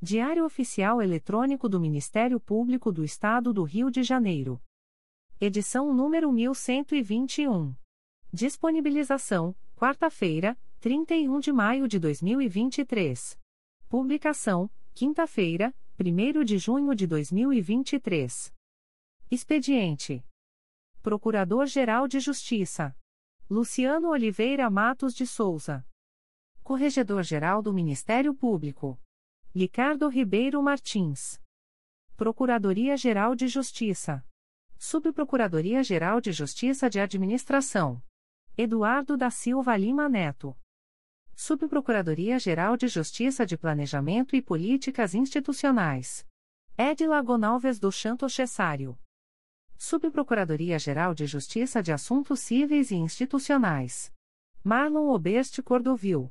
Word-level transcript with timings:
Diário 0.00 0.44
Oficial 0.44 1.02
Eletrônico 1.02 1.68
do 1.68 1.80
Ministério 1.80 2.38
Público 2.38 2.92
do 2.92 3.02
Estado 3.02 3.52
do 3.52 3.64
Rio 3.64 3.90
de 3.90 4.04
Janeiro. 4.04 4.62
Edição 5.40 5.92
número 5.92 6.30
1121. 6.30 7.74
Disponibilização: 8.32 9.56
quarta-feira, 9.74 10.56
31 10.78 11.40
de 11.40 11.52
maio 11.52 11.88
de 11.88 11.98
2023. 11.98 13.36
Publicação: 13.88 14.70
quinta-feira, 14.94 15.74
1 15.98 16.44
de 16.44 16.58
junho 16.58 16.94
de 16.94 17.04
2023. 17.04 18.54
Expediente: 19.28 20.24
Procurador-Geral 21.02 22.06
de 22.06 22.20
Justiça 22.20 22.96
Luciano 23.50 24.10
Oliveira 24.10 24.70
Matos 24.70 25.12
de 25.12 25.26
Souza. 25.26 25.84
Corregedor-Geral 26.62 27.60
do 27.60 27.72
Ministério 27.72 28.32
Público. 28.32 28.96
Ricardo 29.54 30.08
Ribeiro 30.08 30.62
Martins. 30.62 31.40
Procuradoria-Geral 32.16 33.34
de 33.34 33.48
Justiça. 33.48 34.22
Subprocuradoria-Geral 34.78 36.20
de 36.20 36.32
Justiça 36.32 36.88
de 36.90 37.00
Administração. 37.00 38.02
Eduardo 38.58 39.16
da 39.16 39.30
Silva 39.30 39.74
Lima 39.74 40.06
Neto. 40.06 40.54
Subprocuradoria-Geral 41.34 42.76
de 42.76 42.88
Justiça 42.88 43.46
de 43.46 43.56
Planejamento 43.56 44.36
e 44.36 44.42
Políticas 44.42 45.14
Institucionais. 45.14 46.26
Edila 46.76 47.20
Gonalves 47.22 47.78
do 47.80 47.90
Chanto 47.90 48.28
Cessário. 48.28 48.98
Subprocuradoria-Geral 49.78 51.14
de 51.14 51.26
Justiça 51.26 51.82
de 51.82 51.90
Assuntos 51.90 52.40
Cíveis 52.40 52.90
e 52.90 52.96
Institucionais. 52.96 54.12
Marlon 54.62 55.08
Oberste 55.08 55.62
Cordovil. 55.62 56.30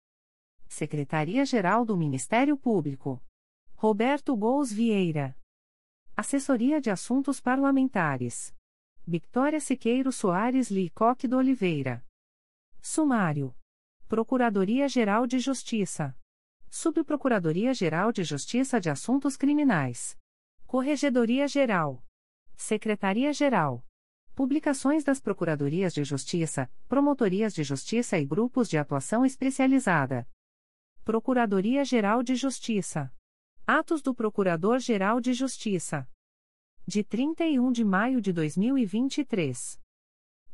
Secretaria-Geral 0.71 1.83
do 1.83 1.97
Ministério 1.97 2.55
Público. 2.55 3.21
Roberto 3.75 4.33
Gous 4.37 4.71
Vieira. 4.71 5.37
Assessoria 6.15 6.79
de 6.79 6.89
Assuntos 6.89 7.41
Parlamentares. 7.41 8.55
Victoria 9.05 9.59
Siqueiro 9.59 10.13
Soares 10.13 10.71
Licoque 10.71 11.27
do 11.27 11.35
Oliveira. 11.35 12.05
Sumário. 12.81 13.53
Procuradoria-Geral 14.07 15.27
de 15.27 15.39
Justiça. 15.39 16.17
Subprocuradoria-Geral 16.69 18.13
de 18.13 18.23
Justiça 18.23 18.79
de 18.79 18.89
Assuntos 18.89 19.35
Criminais. 19.35 20.17
Corregedoria-Geral. 20.65 22.01
Secretaria-Geral. 22.55 23.85
Publicações 24.33 25.03
das 25.03 25.19
Procuradorias 25.19 25.93
de 25.93 26.05
Justiça, 26.05 26.71
Promotorias 26.87 27.53
de 27.53 27.61
Justiça 27.61 28.17
e 28.17 28.25
Grupos 28.25 28.69
de 28.69 28.77
Atuação 28.77 29.25
Especializada. 29.25 30.25
Procuradoria-Geral 31.03 32.21
de 32.21 32.35
Justiça. 32.35 33.11
Atos 33.65 34.03
do 34.03 34.13
Procurador-Geral 34.13 35.19
de 35.19 35.33
Justiça. 35.33 36.07
De 36.85 37.03
31 37.03 37.71
de 37.71 37.83
maio 37.83 38.21
de 38.21 38.31
2023. 38.31 39.79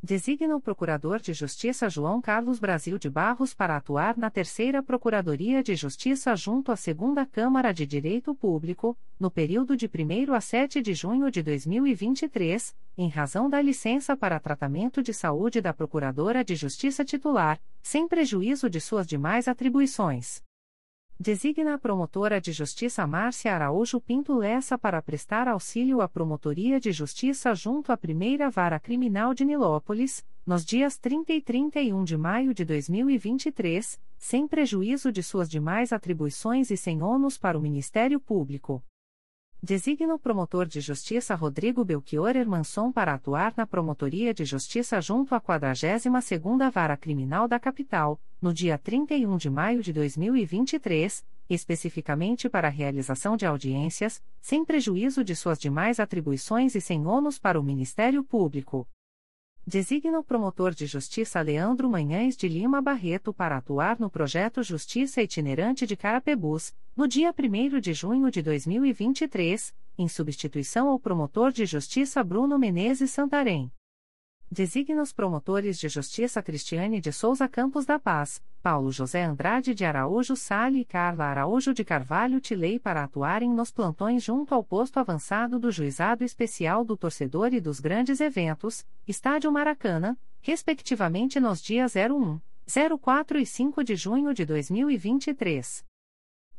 Designa 0.02 0.56
o 0.56 0.62
Procurador 0.62 1.19
de 1.19 1.34
Justiça 1.34 1.90
João 1.90 2.22
Carlos 2.22 2.59
Brasil 2.59 3.00
de 3.00 3.09
Barros 3.09 3.56
para 3.56 3.75
atuar 3.75 4.16
na 4.16 4.30
Terceira 4.30 4.84
Procuradoria 4.84 5.63
de 5.63 5.75
Justiça 5.75 6.35
junto 6.35 6.72
à 6.72 6.75
Segunda 6.75 7.25
Câmara 7.25 7.74
de 7.74 7.84
Direito 7.85 8.35
Público, 8.35 8.96
no 9.19 9.31
período 9.31 9.75
de 9.75 9.88
1 9.88 10.34
a 10.34 10.40
7 10.40 10.84
de 10.84 10.94
junho 10.94 11.31
de 11.31 11.41
2023, 11.41 12.75
em 12.96 13.09
razão 13.09 13.50
da 13.50 13.59
licença 13.59 14.16
para 14.16 14.40
tratamento 14.40 15.02
de 15.02 15.13
saúde 15.13 15.62
da 15.62 15.74
Procuradora 15.74 16.44
de 16.44 16.56
Justiça 16.56 17.03
titular, 17.03 17.59
sem 17.81 18.08
prejuízo 18.08 18.69
de 18.69 18.79
suas 18.79 19.08
demais 19.08 19.47
atribuições. 19.47 20.47
Designa 21.19 21.73
a 21.73 21.78
promotora 21.79 22.39
de 22.39 22.51
justiça 22.51 23.07
Márcia 23.07 23.51
Araújo 23.51 24.00
Pinto 24.00 24.35
Lessa 24.35 24.78
para 24.78 25.01
prestar 25.01 25.47
auxílio 25.47 26.00
à 26.00 26.07
Promotoria 26.07 26.79
de 26.79 26.91
Justiça 26.91 27.55
junto 27.55 27.91
à 27.91 27.97
Primeira 27.97 28.51
Vara 28.51 28.79
Criminal 28.79 29.33
de 29.33 29.44
Nilópolis, 29.44 30.23
nos 30.45 30.63
dias 30.63 30.95
30 30.95 31.33
e 31.33 31.41
31 31.41 32.03
de 32.03 32.16
maio 32.16 32.53
de 32.53 32.63
2023, 32.63 34.00
sem 34.16 34.47
prejuízo 34.47 35.11
de 35.11 35.23
suas 35.23 35.50
demais 35.50 35.91
atribuições 35.91 36.69
e 36.69 36.78
sem 36.78 37.01
ônus 37.01 37.35
para 37.35 37.57
o 37.57 37.61
Ministério 37.61 38.19
Público. 38.19 38.84
Designa 39.62 40.13
o 40.13 40.19
promotor 40.19 40.68
de 40.68 40.79
justiça 40.79 41.34
Rodrigo 41.34 41.84
Belchior 41.84 42.35
Hermanson 42.35 42.91
para 42.91 43.16
atuar 43.16 43.56
na 43.57 43.66
Promotoria 43.66 44.31
de 44.31 44.45
Justiça 44.45 45.01
junto 45.01 45.34
à 45.34 45.41
42ª 45.41 46.72
Vara 46.72 46.95
Criminal 46.95 47.47
da 47.47 47.59
Capital, 47.59 48.22
no 48.40 48.53
dia 48.53 48.78
31 48.78 49.35
de 49.35 49.50
maio 49.50 49.81
de 49.81 49.91
2023, 49.91 51.25
especificamente 51.50 52.47
para 52.47 52.67
a 52.67 52.72
realização 52.72 53.35
de 53.35 53.47
audiências, 53.47 54.22
sem 54.40 54.63
prejuízo 54.63 55.23
de 55.23 55.35
suas 55.35 55.57
demais 55.57 56.00
atribuições 56.00 56.75
e 56.75 56.79
sem 56.79 57.07
ônus 57.07 57.40
para 57.40 57.59
o 57.59 57.63
Ministério 57.63 58.23
Público. 58.23 58.88
Designa 59.69 60.17
o 60.17 60.23
promotor 60.23 60.73
de 60.73 60.85
justiça 60.85 61.41
Leandro 61.41 61.89
Manhães 61.89 62.38
de 62.38 62.47
Lima 62.47 62.81
Barreto 62.81 63.33
para 63.33 63.57
atuar 63.57 64.00
no 64.00 64.09
projeto 64.09 64.63
Justiça 64.63 65.22
Itinerante 65.22 65.85
de 65.85 65.97
Carapebus, 65.97 66.73
no 66.95 67.05
dia 67.05 67.35
1 67.38 67.81
de 67.81 67.94
junho 67.94 68.31
de 68.31 68.41
2023, 68.41 69.73
em 69.97 70.07
substituição 70.07 70.88
ao 70.88 70.97
promotor 70.97 71.51
de 71.51 71.66
justiça 71.66 72.23
Bruno 72.23 72.57
Menezes 72.57 73.11
Santarém. 73.11 73.69
Designa 74.50 75.02
os 75.02 75.12
promotores 75.12 75.78
de 75.78 75.90
justiça 75.90 76.41
Cristiane 76.41 77.02
de 77.02 77.12
Souza 77.12 77.50
Campos 77.50 77.85
da 77.85 78.00
Paz, 78.00 78.41
Paulo 78.63 78.94
José 78.94 79.25
Andrade 79.25 79.75
de 79.75 79.84
Araújo 79.84 80.38
Sale 80.38 80.80
e 80.80 80.85
Carla 80.85 81.25
Araújo 81.25 81.74
de 81.74 81.84
Carvalho 81.84 82.40
Tilei 82.40 82.80
para 82.80 83.03
atuarem 83.03 83.52
nos 83.52 83.72
plantões 83.72 84.24
junto 84.24 84.56
ao 84.56 84.63
posto 84.63 85.00
avançado 85.00 85.59
do 85.59 85.69
Juizado 85.69 86.24
Especial 86.24 86.85
do 86.85 86.96
Torcedor 86.96 87.53
e 87.53 87.59
dos 87.59 87.81
Grandes 87.81 88.22
Eventos, 88.22 88.85
Estádio 89.06 89.52
Maracanã, 89.52 90.16
respectivamente 90.40 91.41
nos 91.41 91.62
dias 91.62 91.96
01, 91.96 92.40
04 93.02 93.40
e 93.40 93.46
5 93.46 93.84
de 93.84 93.97
junho 93.97 94.34
de 94.34 94.46
2023. 94.46 95.84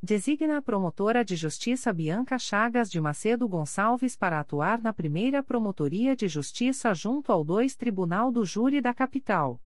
Designa 0.00 0.59
a 0.59 0.62
promotora 0.62 1.25
de 1.25 1.34
justiça 1.34 1.92
Bianca 1.92 2.38
Chagas 2.38 2.88
de 2.88 3.00
Macedo 3.00 3.48
Gonçalves 3.48 4.14
para 4.14 4.38
atuar 4.38 4.81
na 4.81 4.93
primeira 4.93 5.43
Promotoria 5.43 6.14
de 6.14 6.28
Justiça 6.28 6.94
junto 6.94 7.32
ao 7.32 7.43
2 7.43 7.75
Tribunal 7.75 8.31
do 8.31 8.44
Júri 8.44 8.81
da 8.81 8.94
Capital. 8.94 9.61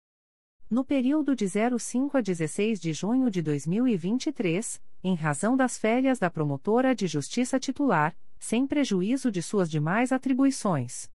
No 0.71 0.85
período 0.85 1.35
de 1.35 1.47
05 1.49 2.17
a 2.17 2.21
16 2.21 2.81
de 2.81 2.93
junho 2.93 3.29
de 3.29 3.43
2023, 3.43 4.81
em 5.03 5.17
razão 5.17 5.57
das 5.57 5.77
férias 5.77 6.21
da 6.21 6.31
promotora 6.31 6.95
de 6.95 7.09
justiça 7.09 7.59
titular, 7.59 8.17
sem 8.39 8.69
prejuízo 8.69 9.33
de 9.33 9.43
suas 9.43 9.69
demais 9.69 10.13
atribuições. 10.13 11.11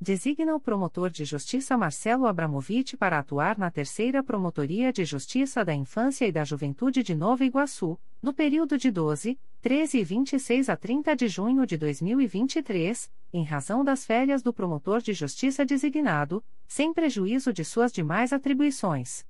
Designa 0.00 0.54
o 0.54 0.60
promotor 0.60 1.08
de 1.08 1.24
justiça 1.24 1.78
Marcelo 1.78 2.26
Abramovich 2.26 2.96
para 2.96 3.18
atuar 3.18 3.56
na 3.56 3.70
Terceira 3.70 4.22
Promotoria 4.22 4.92
de 4.92 5.04
Justiça 5.04 5.64
da 5.64 5.72
Infância 5.72 6.26
e 6.26 6.32
da 6.32 6.44
Juventude 6.44 7.02
de 7.02 7.14
Nova 7.14 7.44
Iguaçu, 7.44 7.98
no 8.20 8.32
período 8.32 8.76
de 8.76 8.90
12, 8.90 9.38
13 9.62 9.98
e 9.98 10.04
26 10.04 10.68
a 10.68 10.76
30 10.76 11.16
de 11.16 11.28
junho 11.28 11.64
de 11.64 11.78
2023, 11.78 13.10
em 13.32 13.44
razão 13.44 13.84
das 13.84 14.04
férias 14.04 14.42
do 14.42 14.52
promotor 14.52 15.00
de 15.00 15.14
justiça 15.14 15.64
designado, 15.64 16.44
sem 16.66 16.92
prejuízo 16.92 17.52
de 17.52 17.64
suas 17.64 17.92
demais 17.92 18.32
atribuições. 18.32 19.24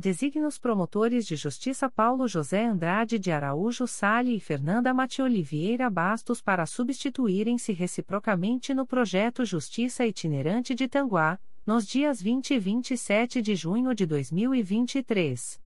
Designa 0.00 0.46
os 0.46 0.60
promotores 0.60 1.26
de 1.26 1.34
justiça 1.34 1.90
Paulo 1.90 2.28
José 2.28 2.64
Andrade 2.64 3.18
de 3.18 3.32
Araújo 3.32 3.84
Sale 3.84 4.36
e 4.36 4.38
Fernanda 4.38 4.94
Matioli 4.94 5.42
Vieira 5.42 5.90
Bastos 5.90 6.40
para 6.40 6.64
substituírem-se 6.66 7.72
reciprocamente 7.72 8.72
no 8.72 8.86
projeto 8.86 9.44
Justiça 9.44 10.06
Itinerante 10.06 10.72
de 10.72 10.86
Tanguá, 10.86 11.36
nos 11.66 11.84
dias 11.84 12.22
20 12.22 12.54
e 12.54 12.58
27 12.60 13.42
de 13.42 13.56
junho 13.56 13.92
de 13.92 14.06
2023. 14.06 15.60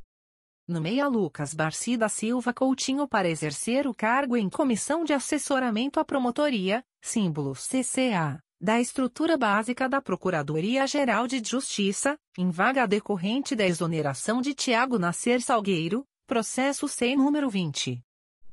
Nomeia 0.66 1.06
Lucas 1.06 1.52
Barci 1.52 1.94
da 1.96 2.08
Silva 2.08 2.54
Coutinho 2.54 3.06
para 3.06 3.28
exercer 3.28 3.86
o 3.86 3.92
cargo 3.92 4.34
em 4.34 4.48
Comissão 4.48 5.04
de 5.04 5.12
Assessoramento 5.12 6.00
à 6.00 6.04
Promotoria, 6.04 6.82
símbolo 7.02 7.52
CCA, 7.52 8.40
da 8.58 8.80
Estrutura 8.80 9.36
Básica 9.36 9.86
da 9.86 10.00
Procuradoria-Geral 10.00 11.26
de 11.26 11.42
Justiça, 11.44 12.16
em 12.38 12.48
vaga 12.48 12.86
decorrente 12.86 13.54
da 13.54 13.66
exoneração 13.66 14.40
de 14.40 14.54
Tiago 14.54 14.98
Nascer 14.98 15.42
Salgueiro, 15.42 16.02
processo 16.26 16.88
sem 16.88 17.14
número 17.14 17.50
20. 17.50 18.02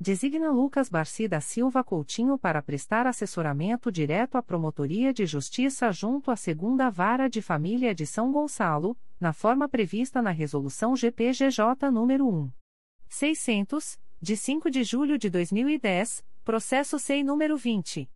Designa 0.00 0.50
Lucas 0.50 0.88
Barci 0.88 1.28
da 1.28 1.40
Silva 1.40 1.84
Coutinho 1.84 2.36
para 2.36 2.60
prestar 2.60 3.06
assessoramento 3.06 3.92
direto 3.92 4.36
à 4.36 4.42
Promotoria 4.42 5.14
de 5.14 5.24
Justiça 5.24 5.92
junto 5.92 6.30
à 6.30 6.36
Segunda 6.36 6.90
Vara 6.90 7.28
de 7.28 7.40
Família 7.40 7.94
de 7.94 8.04
São 8.04 8.32
Gonçalo, 8.32 8.96
na 9.20 9.32
forma 9.32 9.68
prevista 9.68 10.20
na 10.20 10.30
Resolução 10.30 10.96
GPGJ 10.96 11.90
nº 11.92 12.22
1. 12.22 12.50
600, 13.08 13.98
de 14.20 14.36
5 14.36 14.70
de 14.70 14.82
julho 14.82 15.16
de 15.16 15.30
2010, 15.30 16.24
processo 16.44 16.98
SEI 16.98 17.22
número 17.22 17.56
20. 17.56 18.10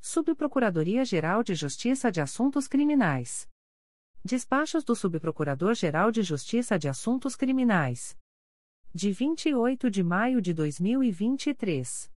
Subprocuradoria-Geral 0.00 1.42
de 1.42 1.56
Justiça 1.56 2.12
de 2.12 2.20
Assuntos 2.20 2.68
Criminais. 2.68 3.52
Despachos 4.26 4.82
do 4.82 4.96
Subprocurador-Geral 4.96 6.10
de 6.10 6.22
Justiça 6.22 6.78
de 6.78 6.88
Assuntos 6.88 7.36
Criminais. 7.36 8.16
De 8.94 9.12
28 9.12 9.90
de 9.90 10.02
maio 10.02 10.40
de 10.40 10.54
2023. 10.54 12.10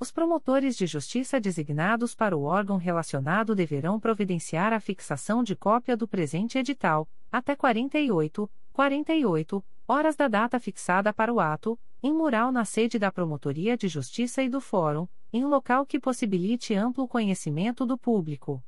Os 0.00 0.12
promotores 0.12 0.76
de 0.76 0.86
justiça 0.86 1.40
designados 1.40 2.14
para 2.14 2.36
o 2.36 2.44
órgão 2.44 2.76
relacionado 2.76 3.52
deverão 3.52 3.98
providenciar 3.98 4.72
a 4.72 4.78
fixação 4.78 5.42
de 5.42 5.56
cópia 5.56 5.96
do 5.96 6.06
presente 6.06 6.56
edital, 6.56 7.08
até 7.32 7.56
48, 7.56 8.48
48 8.72 9.64
horas 9.88 10.14
da 10.14 10.28
data 10.28 10.60
fixada 10.60 11.12
para 11.12 11.34
o 11.34 11.40
ato, 11.40 11.76
em 12.00 12.12
mural 12.12 12.52
na 12.52 12.64
sede 12.64 12.96
da 12.96 13.10
Promotoria 13.10 13.76
de 13.76 13.88
Justiça 13.88 14.40
e 14.40 14.48
do 14.48 14.60
Fórum, 14.60 15.08
em 15.32 15.44
local 15.44 15.84
que 15.84 15.98
possibilite 15.98 16.74
amplo 16.74 17.08
conhecimento 17.08 17.84
do 17.84 17.98
público. 17.98 18.62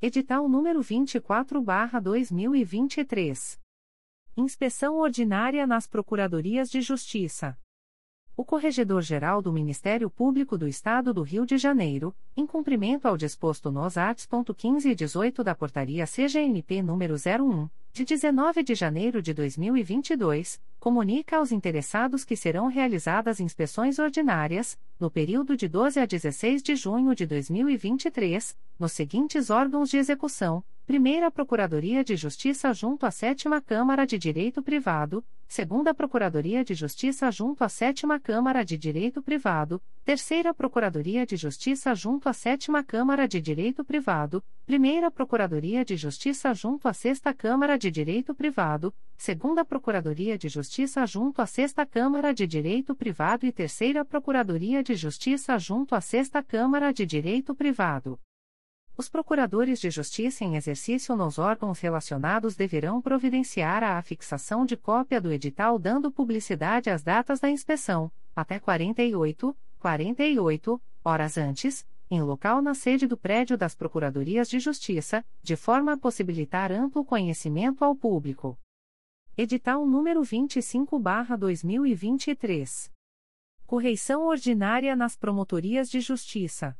Edital 0.00 0.48
número 0.48 0.80
24/2023. 0.80 3.60
Inspeção 4.34 4.96
ordinária 4.96 5.66
nas 5.66 5.86
Procuradorias 5.86 6.70
de 6.70 6.80
Justiça 6.80 7.58
o 8.36 8.44
Corregedor-Geral 8.44 9.40
do 9.40 9.50
Ministério 9.50 10.10
Público 10.10 10.58
do 10.58 10.68
Estado 10.68 11.14
do 11.14 11.22
Rio 11.22 11.46
de 11.46 11.56
Janeiro, 11.56 12.14
em 12.36 12.46
cumprimento 12.46 13.06
ao 13.06 13.16
disposto 13.16 13.70
nos 13.70 13.96
arts. 13.96 14.28
15 14.56 14.90
e 14.90 14.94
18 14.94 15.42
da 15.42 15.54
Portaria 15.54 16.04
CGNP 16.06 16.82
nº 16.82 17.40
01, 17.40 17.68
de 17.94 18.04
19 18.04 18.62
de 18.62 18.74
janeiro 18.74 19.22
de 19.22 19.32
2022, 19.32 20.60
comunica 20.78 21.38
aos 21.38 21.50
interessados 21.50 22.24
que 22.24 22.36
serão 22.36 22.66
realizadas 22.66 23.40
inspeções 23.40 23.98
ordinárias, 23.98 24.78
no 25.00 25.10
período 25.10 25.56
de 25.56 25.66
12 25.66 25.98
a 25.98 26.04
16 26.04 26.62
de 26.62 26.76
junho 26.76 27.14
de 27.14 27.24
2023, 27.24 28.54
nos 28.78 28.92
seguintes 28.92 29.48
órgãos 29.48 29.88
de 29.88 29.96
execução: 29.96 30.62
Primeira 30.86 31.32
Procuradoria 31.32 32.04
de 32.04 32.14
Justiça 32.14 32.72
junto 32.72 33.06
à 33.06 33.10
Sétima 33.10 33.60
Câmara 33.60 34.06
de 34.06 34.16
Direito 34.16 34.62
Privado, 34.62 35.24
Segunda 35.48 35.92
Procuradoria 35.92 36.64
de 36.64 36.74
Justiça 36.74 37.28
junto 37.28 37.64
à 37.64 37.68
Sétima 37.68 38.20
Câmara 38.20 38.64
de 38.64 38.78
Direito 38.78 39.20
Privado, 39.20 39.82
Terceira 40.04 40.54
Procuradoria 40.54 41.26
de 41.26 41.36
Justiça 41.36 41.92
junto 41.92 42.28
à 42.28 42.32
Sétima 42.32 42.84
Câmara 42.84 43.26
de 43.26 43.40
Direito 43.40 43.84
Privado, 43.84 44.44
Primeira 44.64 45.10
Procuradoria 45.10 45.84
de 45.84 45.96
Justiça 45.96 46.54
junto 46.54 46.86
à 46.86 46.92
Sexta 46.92 47.34
Câmara 47.34 47.76
de 47.76 47.90
Direito 47.90 48.32
Privado, 48.32 48.94
Segunda 49.16 49.64
Procuradoria 49.64 50.38
de 50.38 50.48
Justiça 50.48 51.04
junto 51.04 51.42
à 51.42 51.46
Sexta 51.46 51.84
Câmara 51.84 52.32
de 52.32 52.46
Direito 52.46 52.94
Privado 52.94 53.44
e 53.44 53.50
Terceira 53.50 54.04
Procuradoria 54.04 54.84
de 54.84 54.94
Justiça 54.94 55.58
junto 55.58 55.96
à 55.96 56.00
Sexta 56.00 56.44
Câmara 56.44 56.92
de 56.92 57.04
Direito 57.04 57.56
Privado. 57.56 58.16
Os 58.98 59.10
procuradores 59.10 59.78
de 59.78 59.90
justiça 59.90 60.42
em 60.42 60.56
exercício 60.56 61.14
nos 61.14 61.38
órgãos 61.38 61.80
relacionados 61.80 62.56
deverão 62.56 63.02
providenciar 63.02 63.84
a 63.84 63.98
afixação 63.98 64.64
de 64.64 64.74
cópia 64.74 65.20
do 65.20 65.30
edital 65.30 65.78
dando 65.78 66.10
publicidade 66.10 66.88
às 66.88 67.02
datas 67.02 67.38
da 67.38 67.50
inspeção, 67.50 68.10
até 68.34 68.58
48, 68.58 69.54
48 69.78 70.80
horas 71.04 71.36
antes, 71.36 71.86
em 72.10 72.22
local 72.22 72.62
na 72.62 72.72
sede 72.72 73.06
do 73.06 73.18
prédio 73.18 73.58
das 73.58 73.74
Procuradorias 73.74 74.48
de 74.48 74.58
Justiça, 74.58 75.22
de 75.42 75.56
forma 75.56 75.92
a 75.92 75.98
possibilitar 75.98 76.72
amplo 76.72 77.04
conhecimento 77.04 77.84
ao 77.84 77.94
público. 77.94 78.58
Edital 79.36 79.84
número 79.84 80.22
25/2023. 80.22 82.90
Correição 83.66 84.26
ordinária 84.26 84.96
nas 84.96 85.16
Promotorias 85.16 85.90
de 85.90 86.00
Justiça. 86.00 86.74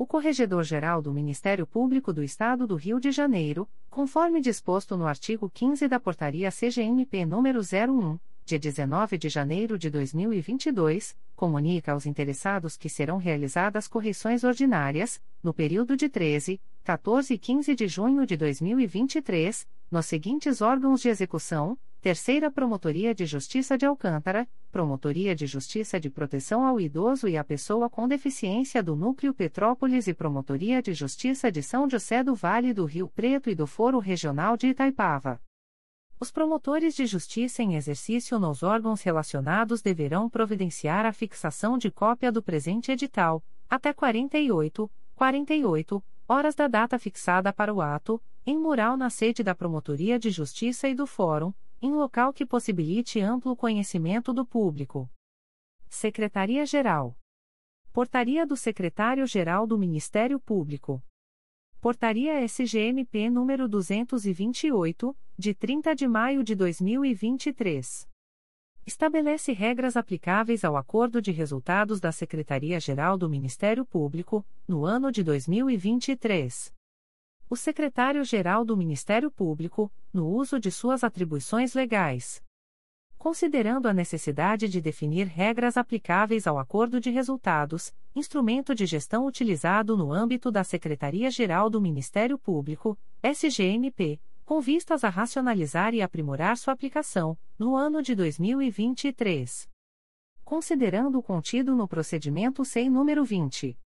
O 0.00 0.06
Corregedor-Geral 0.06 1.02
do 1.02 1.12
Ministério 1.12 1.66
Público 1.66 2.12
do 2.12 2.22
Estado 2.22 2.68
do 2.68 2.76
Rio 2.76 3.00
de 3.00 3.10
Janeiro, 3.10 3.68
conforme 3.90 4.40
disposto 4.40 4.96
no 4.96 5.08
artigo 5.08 5.50
15 5.50 5.88
da 5.88 5.98
Portaria 5.98 6.52
CGNP 6.52 7.26
nº 7.26 7.90
01, 7.90 8.16
de 8.44 8.60
19 8.60 9.18
de 9.18 9.28
janeiro 9.28 9.76
de 9.76 9.90
2022, 9.90 11.16
comunica 11.34 11.90
aos 11.90 12.06
interessados 12.06 12.76
que 12.76 12.88
serão 12.88 13.16
realizadas 13.16 13.88
correções 13.88 14.44
ordinárias, 14.44 15.20
no 15.42 15.52
período 15.52 15.96
de 15.96 16.08
13, 16.08 16.60
14 16.84 17.34
e 17.34 17.36
15 17.36 17.74
de 17.74 17.88
junho 17.88 18.24
de 18.24 18.36
2023, 18.36 19.66
nos 19.90 20.06
seguintes 20.06 20.62
órgãos 20.62 21.00
de 21.00 21.08
execução: 21.08 21.76
Terceira 22.00 22.48
Promotoria 22.48 23.12
de 23.12 23.26
Justiça 23.26 23.76
de 23.76 23.84
Alcântara, 23.84 24.48
Promotoria 24.70 25.34
de 25.34 25.48
Justiça 25.48 25.98
de 25.98 26.08
Proteção 26.08 26.64
ao 26.64 26.80
Idoso 26.80 27.26
e 27.26 27.36
à 27.36 27.42
Pessoa 27.42 27.90
com 27.90 28.06
Deficiência 28.06 28.80
do 28.80 28.94
Núcleo 28.94 29.34
Petrópolis 29.34 30.06
e 30.06 30.14
Promotoria 30.14 30.80
de 30.80 30.94
Justiça 30.94 31.50
de 31.50 31.60
São 31.60 31.90
José 31.90 32.22
do 32.22 32.36
Vale 32.36 32.72
do 32.72 32.84
Rio 32.84 33.08
Preto 33.08 33.50
e 33.50 33.54
do 33.56 33.66
Foro 33.66 33.98
Regional 33.98 34.56
de 34.56 34.68
Itaipava. 34.68 35.40
Os 36.20 36.30
promotores 36.30 36.94
de 36.94 37.04
justiça 37.04 37.64
em 37.64 37.74
exercício 37.74 38.38
nos 38.38 38.62
órgãos 38.62 39.02
relacionados 39.02 39.82
deverão 39.82 40.30
providenciar 40.30 41.04
a 41.04 41.12
fixação 41.12 41.76
de 41.76 41.90
cópia 41.90 42.30
do 42.30 42.40
presente 42.40 42.92
edital, 42.92 43.42
até 43.68 43.92
48, 43.92 44.88
48 45.16 46.04
horas 46.28 46.54
da 46.54 46.68
data 46.68 46.96
fixada 46.96 47.52
para 47.52 47.74
o 47.74 47.82
ato, 47.82 48.22
em 48.46 48.56
mural 48.56 48.96
na 48.96 49.10
sede 49.10 49.42
da 49.42 49.52
Promotoria 49.52 50.16
de 50.16 50.30
Justiça 50.30 50.88
e 50.88 50.94
do 50.94 51.06
Fórum, 51.06 51.52
em 51.80 51.92
local 51.92 52.32
que 52.32 52.44
possibilite 52.44 53.20
amplo 53.20 53.56
conhecimento 53.56 54.32
do 54.32 54.44
público. 54.44 55.10
Secretaria-Geral. 55.88 57.16
Portaria 57.92 58.46
do 58.46 58.56
Secretário-Geral 58.56 59.66
do 59.66 59.78
Ministério 59.78 60.38
Público. 60.40 61.02
Portaria 61.80 62.46
SGMP 62.46 63.30
número 63.30 63.68
228, 63.68 65.16
de 65.38 65.54
30 65.54 65.94
de 65.94 66.08
maio 66.08 66.42
de 66.42 66.54
2023. 66.54 68.08
Estabelece 68.84 69.52
regras 69.52 69.96
aplicáveis 69.96 70.64
ao 70.64 70.76
acordo 70.76 71.22
de 71.22 71.30
resultados 71.30 72.00
da 72.00 72.10
Secretaria-Geral 72.10 73.16
do 73.16 73.28
Ministério 73.30 73.84
Público, 73.84 74.44
no 74.66 74.84
ano 74.84 75.12
de 75.12 75.22
2023 75.22 76.76
o 77.50 77.56
secretário-geral 77.56 78.64
do 78.64 78.76
Ministério 78.76 79.30
Público, 79.30 79.90
no 80.12 80.28
uso 80.28 80.60
de 80.60 80.70
suas 80.70 81.02
atribuições 81.02 81.74
legais. 81.74 82.42
Considerando 83.16 83.88
a 83.88 83.92
necessidade 83.92 84.68
de 84.68 84.80
definir 84.80 85.26
regras 85.26 85.76
aplicáveis 85.76 86.46
ao 86.46 86.58
acordo 86.58 87.00
de 87.00 87.10
resultados, 87.10 87.92
instrumento 88.14 88.74
de 88.74 88.86
gestão 88.86 89.26
utilizado 89.26 89.96
no 89.96 90.12
âmbito 90.12 90.52
da 90.52 90.62
Secretaria-Geral 90.62 91.68
do 91.68 91.80
Ministério 91.80 92.38
Público, 92.38 92.96
SGMP, 93.22 94.20
com 94.44 94.60
vistas 94.60 95.02
a 95.02 95.08
racionalizar 95.08 95.94
e 95.94 96.00
aprimorar 96.00 96.56
sua 96.56 96.72
aplicação, 96.72 97.36
no 97.58 97.74
ano 97.74 98.02
de 98.02 98.14
2023. 98.14 99.68
Considerando 100.44 101.18
o 101.18 101.22
contido 101.22 101.74
no 101.74 101.88
procedimento 101.88 102.64
SEI 102.64 102.88
número 102.88 103.24
20. 103.24 103.76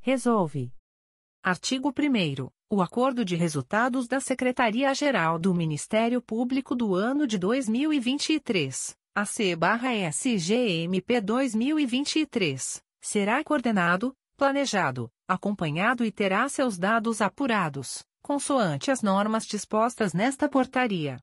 Resolve. 0.00 0.72
Artigo 1.42 1.90
1 1.90 1.92
O 2.70 2.82
acordo 2.82 3.24
de 3.24 3.34
resultados 3.36 4.06
da 4.08 4.20
Secretaria-Geral 4.20 5.38
do 5.38 5.54
Ministério 5.54 6.20
Público 6.20 6.74
do 6.74 6.94
ano 6.94 7.26
de 7.26 7.38
2023, 7.38 8.94
AC-SGMP 9.14 11.20
2023, 11.20 12.82
será 13.00 13.42
coordenado, 13.44 14.14
planejado, 14.36 15.10
acompanhado 15.26 16.04
e 16.04 16.12
terá 16.12 16.48
seus 16.48 16.78
dados 16.78 17.20
apurados 17.20 18.04
consoante 18.28 18.90
as 18.90 19.00
normas 19.00 19.46
dispostas 19.46 20.12
nesta 20.12 20.50
portaria. 20.50 21.18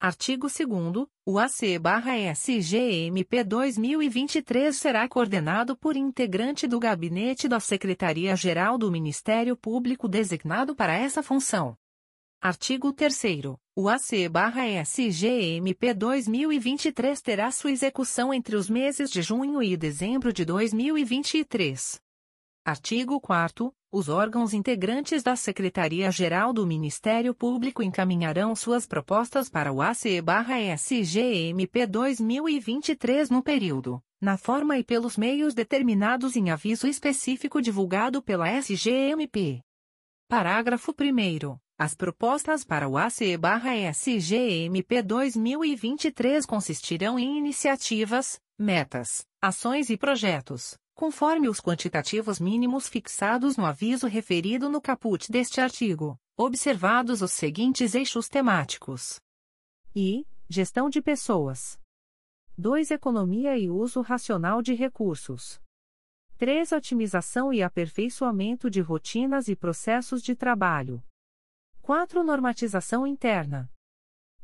Artigo 0.00 0.48
2 0.48 1.06
o 1.24 1.38
AC-SGMP 1.38 3.44
2023 3.44 4.76
será 4.76 5.08
coordenado 5.08 5.76
por 5.76 5.96
integrante 5.96 6.66
do 6.66 6.80
gabinete 6.80 7.46
da 7.46 7.60
Secretaria-Geral 7.60 8.76
do 8.76 8.90
Ministério 8.90 9.56
Público 9.56 10.08
designado 10.08 10.74
para 10.74 10.94
essa 10.94 11.22
função. 11.22 11.76
Artigo 12.40 12.92
3 12.92 13.44
o 13.76 13.88
AC-SGMP 13.88 15.94
2023 15.94 17.22
terá 17.22 17.52
sua 17.52 17.70
execução 17.70 18.34
entre 18.34 18.56
os 18.56 18.68
meses 18.68 19.12
de 19.12 19.22
junho 19.22 19.62
e 19.62 19.76
dezembro 19.76 20.32
de 20.32 20.44
2023. 20.44 22.01
Artigo 22.64 23.20
4 23.20 23.74
Os 23.90 24.08
órgãos 24.08 24.54
integrantes 24.54 25.24
da 25.24 25.34
Secretaria-Geral 25.34 26.52
do 26.52 26.64
Ministério 26.64 27.34
Público 27.34 27.82
encaminharão 27.82 28.54
suas 28.54 28.86
propostas 28.86 29.48
para 29.48 29.72
o 29.72 29.82
ACE-SGMP 29.82 30.28
2023 31.88 33.30
no 33.30 33.42
período, 33.42 34.00
na 34.20 34.36
forma 34.36 34.78
e 34.78 34.84
pelos 34.84 35.16
meios 35.16 35.54
determinados 35.54 36.36
em 36.36 36.50
aviso 36.50 36.86
específico 36.86 37.60
divulgado 37.60 38.22
pela 38.22 38.48
SGMP. 38.48 39.60
Parágrafo 40.28 40.92
1 40.92 41.58
As 41.76 41.96
propostas 41.96 42.62
para 42.62 42.88
o 42.88 42.96
ACE-SGMP 42.96 43.42
2023 45.02 46.46
consistirão 46.46 47.18
em 47.18 47.38
iniciativas, 47.38 48.40
metas, 48.56 49.26
ações 49.42 49.90
e 49.90 49.96
projetos 49.96 50.80
conforme 50.94 51.48
os 51.48 51.60
quantitativos 51.60 52.38
mínimos 52.38 52.88
fixados 52.88 53.56
no 53.56 53.66
aviso 53.66 54.06
referido 54.06 54.68
no 54.68 54.80
caput 54.80 55.30
deste 55.30 55.60
artigo, 55.60 56.18
observados 56.36 57.22
os 57.22 57.32
seguintes 57.32 57.94
eixos 57.94 58.28
temáticos: 58.28 59.20
I. 59.94 60.26
Gestão 60.48 60.90
de 60.90 61.00
pessoas. 61.00 61.78
2. 62.58 62.90
Economia 62.90 63.56
e 63.56 63.70
uso 63.70 64.02
racional 64.02 64.60
de 64.60 64.74
recursos. 64.74 65.60
3. 66.36 66.72
Otimização 66.72 67.52
e 67.52 67.62
aperfeiçoamento 67.62 68.68
de 68.68 68.80
rotinas 68.80 69.48
e 69.48 69.56
processos 69.56 70.22
de 70.22 70.34
trabalho. 70.34 71.02
4. 71.80 72.22
Normatização 72.22 73.06
interna. 73.06 73.70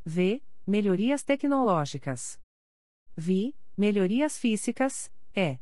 V. 0.04 0.42
Melhorias 0.66 1.22
tecnológicas. 1.22 2.40
Vi. 3.16 3.54
Melhorias 3.76 4.38
físicas. 4.38 5.12
E. 5.34 5.58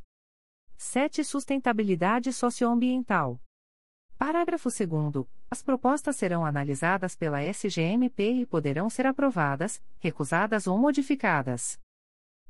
7. 0.79 1.25
Sustentabilidade 1.25 2.33
socioambiental. 2.33 3.41
Parágrafo 4.19 4.69
2. 4.69 5.27
As 5.51 5.63
propostas 5.63 6.17
serão 6.17 6.45
analisadas 6.45 7.15
pela 7.15 7.43
SGMP 7.43 8.33
e 8.33 8.47
poderão 8.47 8.91
ser 8.91 9.07
aprovadas, 9.07 9.83
recusadas 9.99 10.67
ou 10.67 10.77
modificadas. 10.77 11.79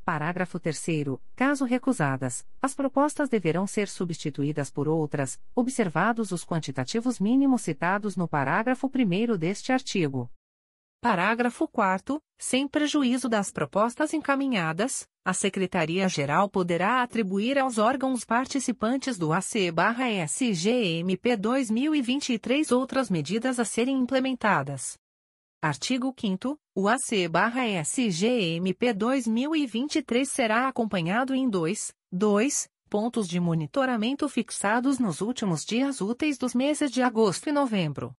Parágrafo 0.05 0.59
3. 0.59 0.87
Caso 1.35 1.65
recusadas, 1.65 2.47
as 2.63 2.75
propostas 2.75 3.29
deverão 3.29 3.67
ser 3.67 3.89
substituídas 3.89 4.71
por 4.71 4.89
outras, 4.89 5.41
observados 5.55 6.31
os 6.31 6.45
quantitativos 6.45 7.19
mínimos 7.19 7.63
citados 7.63 8.17
no 8.17 8.29
parágrafo 8.29 8.87
1 8.87 9.37
deste 9.37 9.73
artigo. 9.73 10.31
Parágrafo 11.01 11.69
4. 11.69 12.21
Sem 12.39 12.67
prejuízo 12.67 13.29
das 13.29 13.51
propostas 13.51 14.13
encaminhadas, 14.13 15.09
a 15.27 15.35
Secretaria-Geral 15.35 16.49
poderá 16.49 17.03
atribuir 17.03 17.59
aos 17.59 17.79
órgãos 17.79 18.25
participantes 18.25 19.19
do 19.19 19.33
ACE-SGMP 19.33 19.77
2023 21.37 22.71
outras 22.71 23.11
medidas 23.11 23.59
a 23.59 23.65
serem 23.65 23.99
implementadas. 23.99 24.97
Artigo 25.61 26.15
5 26.17 26.57
O 26.73 26.89
ACE-SGMP 26.89 27.33
2023 28.93 30.31
será 30.31 30.69
acompanhado 30.69 31.35
em 31.35 31.51
dois, 31.51 31.93
dois 32.13 32.69
pontos 32.89 33.27
de 33.27 33.41
monitoramento 33.41 34.29
fixados 34.29 35.01
nos 35.01 35.21
últimos 35.21 35.65
dias 35.65 36.01
úteis 36.01 36.39
dos 36.39 36.55
meses 36.55 36.89
de 36.89 37.03
agosto 37.03 37.49
e 37.49 37.53
novembro. 37.53 38.15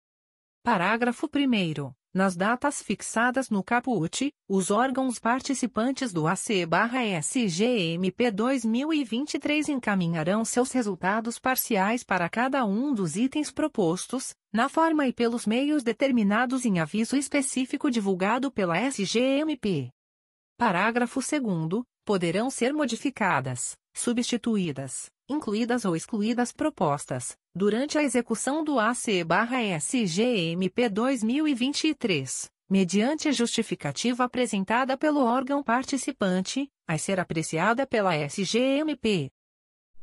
Parágrafo 0.70 1.30
1 1.34 1.94
nas 2.12 2.36
datas 2.36 2.82
fixadas 2.82 3.48
no 3.48 3.64
caput, 3.64 4.30
os 4.46 4.70
órgãos 4.70 5.18
participantes 5.18 6.12
do 6.12 6.28
ACE-SGMP 6.28 8.30
2023 8.30 9.70
encaminharão 9.70 10.44
seus 10.44 10.70
resultados 10.70 11.38
parciais 11.38 12.04
para 12.04 12.28
cada 12.28 12.66
um 12.66 12.92
dos 12.92 13.16
itens 13.16 13.50
propostos, 13.50 14.34
na 14.52 14.68
forma 14.68 15.06
e 15.06 15.12
pelos 15.14 15.46
meios 15.46 15.82
determinados 15.82 16.66
em 16.66 16.80
aviso 16.80 17.16
específico 17.16 17.90
divulgado 17.90 18.52
pela 18.52 18.78
SGMP. 18.78 19.88
Parágrafo 20.58 21.20
2. 21.20 21.82
Poderão 22.04 22.50
ser 22.50 22.74
modificadas, 22.74 23.74
substituídas, 23.94 25.08
incluídas 25.28 25.84
ou 25.84 25.94
excluídas 25.94 26.50
propostas, 26.52 27.36
durante 27.54 27.98
a 27.98 28.02
execução 28.02 28.64
do 28.64 28.78
ACE-SGMP 28.80 29.28
2023, 30.88 32.50
mediante 32.68 33.30
justificativa 33.32 34.24
apresentada 34.24 34.96
pelo 34.96 35.20
órgão 35.20 35.62
participante, 35.62 36.70
a 36.86 36.96
ser 36.96 37.20
apreciada 37.20 37.86
pela 37.86 38.14
SGMP. 38.16 39.30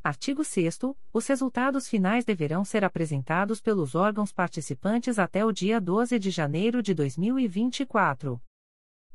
Artigo 0.02 0.44
6 0.44 0.78
Os 1.12 1.26
resultados 1.26 1.88
finais 1.88 2.24
deverão 2.24 2.64
ser 2.64 2.84
apresentados 2.84 3.60
pelos 3.60 3.96
órgãos 3.96 4.32
participantes 4.32 5.18
até 5.18 5.44
o 5.44 5.50
dia 5.50 5.80
12 5.80 6.16
de 6.18 6.30
janeiro 6.30 6.80
de 6.80 6.94
2024. 6.94 8.40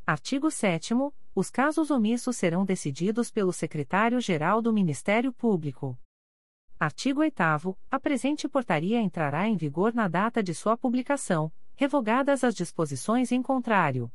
Artigo 0.05 0.49
7 0.49 0.95
Os 1.33 1.51
casos 1.51 1.91
omissos 1.91 2.35
serão 2.35 2.65
decididos 2.65 3.29
pelo 3.29 3.53
Secretário-Geral 3.53 4.59
do 4.59 4.73
Ministério 4.73 5.31
Público. 5.31 5.97
Artigo 6.79 7.21
8 7.21 7.77
A 7.89 7.99
presente 7.99 8.49
portaria 8.49 8.99
entrará 8.99 9.47
em 9.47 9.55
vigor 9.55 9.93
na 9.93 10.07
data 10.07 10.41
de 10.41 10.55
sua 10.55 10.75
publicação, 10.75 11.53
revogadas 11.75 12.43
as 12.43 12.55
disposições 12.55 13.31
em 13.31 13.43
contrário. 13.43 14.11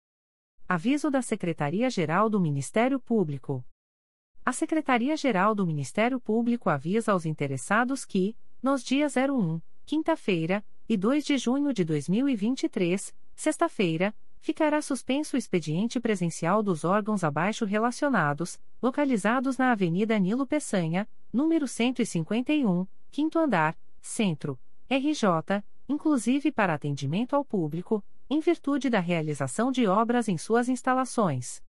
Aviso 0.67 1.09
da 1.09 1.21
Secretaria-Geral 1.21 2.29
do 2.29 2.39
Ministério 2.39 2.99
Público. 2.99 3.65
A 4.43 4.51
Secretaria-Geral 4.51 5.55
do 5.55 5.65
Ministério 5.65 6.19
Público 6.19 6.69
avisa 6.69 7.11
aos 7.11 7.25
interessados 7.25 8.05
que, 8.05 8.35
nos 8.61 8.83
dias 8.83 9.15
01, 9.15 9.61
quinta-feira, 9.85 10.63
e 10.89 10.95
2 10.95 11.25
de 11.25 11.37
junho 11.37 11.73
de 11.73 11.83
2023, 11.83 13.13
sexta-feira, 13.35 14.15
ficará 14.39 14.81
suspenso 14.81 15.35
o 15.35 15.39
expediente 15.39 15.99
presencial 15.99 16.63
dos 16.63 16.85
órgãos 16.85 17.23
abaixo 17.23 17.65
relacionados, 17.65 18.59
localizados 18.81 19.57
na 19.57 19.71
Avenida 19.71 20.17
Nilo 20.17 20.47
Peçanha, 20.47 21.07
número 21.33 21.67
151, 21.67 22.87
quinto 23.11 23.37
andar, 23.37 23.77
Centro, 24.01 24.57
RJ, 24.89 25.63
inclusive 25.89 26.51
para 26.51 26.73
atendimento 26.73 27.35
ao 27.35 27.43
público, 27.43 28.03
em 28.29 28.39
virtude 28.39 28.89
da 28.89 28.99
realização 28.99 29.71
de 29.71 29.85
obras 29.87 30.29
em 30.29 30.37
suas 30.37 30.69
instalações. 30.69 31.61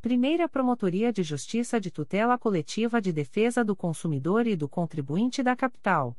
Primeira 0.00 0.48
Promotoria 0.48 1.12
de 1.12 1.22
Justiça 1.22 1.80
de 1.80 1.90
Tutela 1.90 2.38
Coletiva 2.38 3.00
de 3.00 3.12
Defesa 3.12 3.64
do 3.64 3.76
Consumidor 3.76 4.46
e 4.46 4.56
do 4.56 4.68
Contribuinte 4.68 5.42
da 5.42 5.54
Capital. 5.54 6.16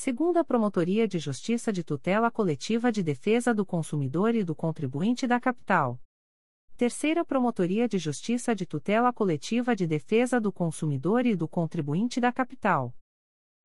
Segunda 0.00 0.44
Promotoria 0.44 1.08
de 1.08 1.18
Justiça 1.18 1.72
de 1.72 1.82
Tutela 1.82 2.30
Coletiva 2.30 2.92
de 2.92 3.02
Defesa 3.02 3.52
do 3.52 3.66
Consumidor 3.66 4.32
e 4.32 4.44
do 4.44 4.54
Contribuinte 4.54 5.26
da 5.26 5.40
Capital. 5.40 6.00
Terceira 6.76 7.24
Promotoria 7.24 7.88
de 7.88 7.98
Justiça 7.98 8.54
de 8.54 8.64
Tutela 8.64 9.12
Coletiva 9.12 9.74
de 9.74 9.88
Defesa 9.88 10.40
do 10.40 10.52
Consumidor 10.52 11.26
e 11.26 11.34
do 11.34 11.48
Contribuinte 11.48 12.20
da 12.20 12.32
Capital. 12.32 12.94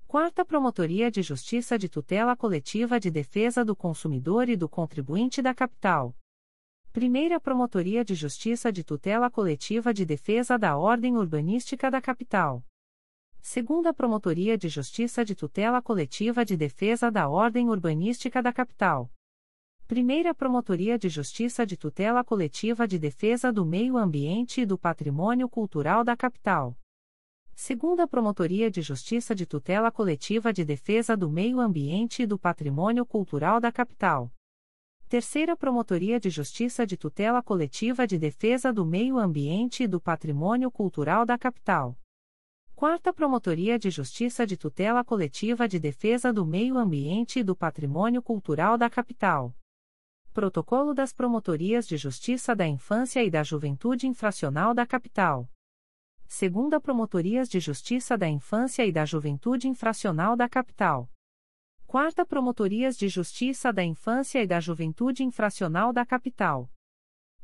Quarta 0.07 0.43
Promotoria 0.43 1.11
de 1.11 1.21
Justiça 1.21 1.77
de 1.77 1.87
Tutela 1.87 2.35
Coletiva 2.35 2.99
de 2.99 3.11
Defesa 3.11 3.63
do 3.63 3.75
Consumidor 3.75 4.49
e 4.49 4.55
do 4.55 4.67
Contribuinte 4.67 5.39
da 5.39 5.53
Capital. 5.53 6.17
Primeira 6.91 7.39
Promotoria 7.39 8.03
de 8.03 8.15
Justiça 8.15 8.71
de 8.71 8.83
Tutela 8.83 9.29
Coletiva 9.29 9.93
de 9.93 10.03
Defesa 10.03 10.57
da 10.57 10.75
Ordem 10.75 11.15
Urbanística 11.15 11.91
da 11.91 12.01
Capital. 12.01 12.65
Segunda 13.45 13.93
Promotoria 13.93 14.57
de 14.57 14.69
Justiça 14.69 15.25
de 15.25 15.35
Tutela 15.35 15.81
Coletiva 15.81 16.45
de 16.45 16.55
Defesa 16.55 17.11
da 17.11 17.27
Ordem 17.27 17.69
Urbanística 17.69 18.41
da 18.41 18.53
Capital. 18.53 19.11
Primeira 19.85 20.33
Promotoria 20.33 20.97
de 20.97 21.09
Justiça 21.09 21.65
de 21.65 21.75
Tutela 21.75 22.23
Coletiva 22.23 22.87
de 22.87 22.97
Defesa 22.97 23.51
do 23.51 23.65
Meio 23.65 23.97
Ambiente 23.97 24.61
e 24.61 24.65
do 24.65 24.77
Patrimônio 24.77 25.49
Cultural 25.49 26.05
da 26.05 26.15
Capital. 26.15 26.77
Segunda 27.53 28.07
Promotoria 28.07 28.71
de 28.71 28.81
Justiça 28.81 29.35
de 29.35 29.45
Tutela 29.45 29.91
Coletiva 29.91 30.53
de 30.53 30.63
Defesa 30.63 31.15
do 31.17 31.29
Meio 31.29 31.59
Ambiente 31.59 32.23
e 32.23 32.25
do 32.25 32.39
Patrimônio 32.39 33.05
Cultural 33.05 33.59
da 33.59 33.73
Capital. 33.73 34.31
Terceira 35.09 35.55
Promotoria 35.57 36.17
de 36.17 36.29
Justiça 36.29 36.87
de 36.87 36.95
Tutela 36.95 37.43
Coletiva 37.43 38.07
de 38.07 38.17
Defesa 38.17 38.71
do 38.71 38.85
Meio 38.85 39.17
Ambiente 39.17 39.83
e 39.83 39.87
do 39.87 39.99
Patrimônio 39.99 40.71
Cultural 40.71 41.25
da 41.25 41.37
Capital. 41.37 41.97
Quarta 42.75 43.13
Promotoria 43.13 43.77
de 43.77 43.89
Justiça 43.89 44.45
de 44.45 44.57
Tutela 44.57 45.05
Coletiva 45.05 45.67
de 45.67 45.79
Defesa 45.79 46.33
do 46.33 46.45
Meio 46.45 46.77
Ambiente 46.77 47.39
e 47.39 47.43
do 47.43 47.55
Patrimônio 47.55 48.21
Cultural 48.21 48.77
da 48.77 48.89
Capital. 48.89 49.55
Protocolo 50.33 50.93
das 50.93 51.13
Promotorias 51.13 51.87
de 51.87 51.95
Justiça 51.95 52.55
da 52.55 52.67
Infância 52.67 53.23
e 53.23 53.29
da 53.29 53.43
Juventude 53.43 54.07
Infracional 54.07 54.73
da 54.73 54.85
Capital. 54.85 55.47
Segunda 56.27 56.81
Promotorias 56.81 57.47
de 57.47 57.59
Justiça 57.59 58.17
da 58.17 58.27
Infância 58.27 58.85
e 58.85 58.91
da 58.91 59.05
Juventude 59.05 59.67
Infracional 59.69 60.35
da 60.35 60.49
Capital. 60.49 61.09
Quarta 61.85 62.25
Promotorias 62.25 62.97
de 62.97 63.07
Justiça 63.07 63.71
da 63.71 63.83
Infância 63.83 64.41
e 64.41 64.47
da 64.47 64.59
Juventude 64.59 65.23
Infracional 65.23 65.93
da 65.93 66.05
Capital. 66.05 66.69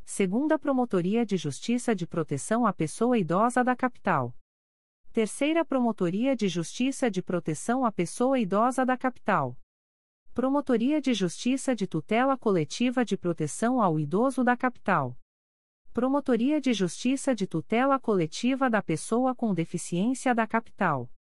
Segunda 0.04 0.58
Promotoria 0.58 1.24
de 1.24 1.38
Justiça 1.38 1.96
de 1.96 2.08
Proteção 2.08 2.66
à 2.66 2.74
Pessoa 2.74 3.18
Idosa 3.18 3.64
da 3.64 3.76
Capital. 3.76 4.36
Terceira 5.12 5.66
Promotoria 5.66 6.36
de 6.36 6.48
Justiça 6.48 7.10
de 7.10 7.20
Proteção 7.20 7.84
à 7.84 7.92
Pessoa 7.92 8.40
Idosa 8.40 8.86
da 8.86 8.96
Capital. 8.96 9.58
Promotoria 10.36 11.02
de 11.02 11.16
Justiça 11.16 11.76
de 11.76 11.88
Tutela 11.88 12.38
Coletiva 12.38 13.04
de 13.04 13.18
Proteção 13.18 13.82
ao 13.82 14.00
Idoso 14.00 14.44
da 14.44 14.56
Capital. 14.56 15.18
Promotoria 15.92 16.62
de 16.62 16.74
Justiça 16.74 17.34
de 17.34 17.48
Tutela 17.48 18.00
Coletiva 18.00 18.70
da 18.70 18.84
Pessoa 18.84 19.34
com 19.34 19.52
Deficiência 19.52 20.36
da 20.36 20.46
Capital. 20.46 21.12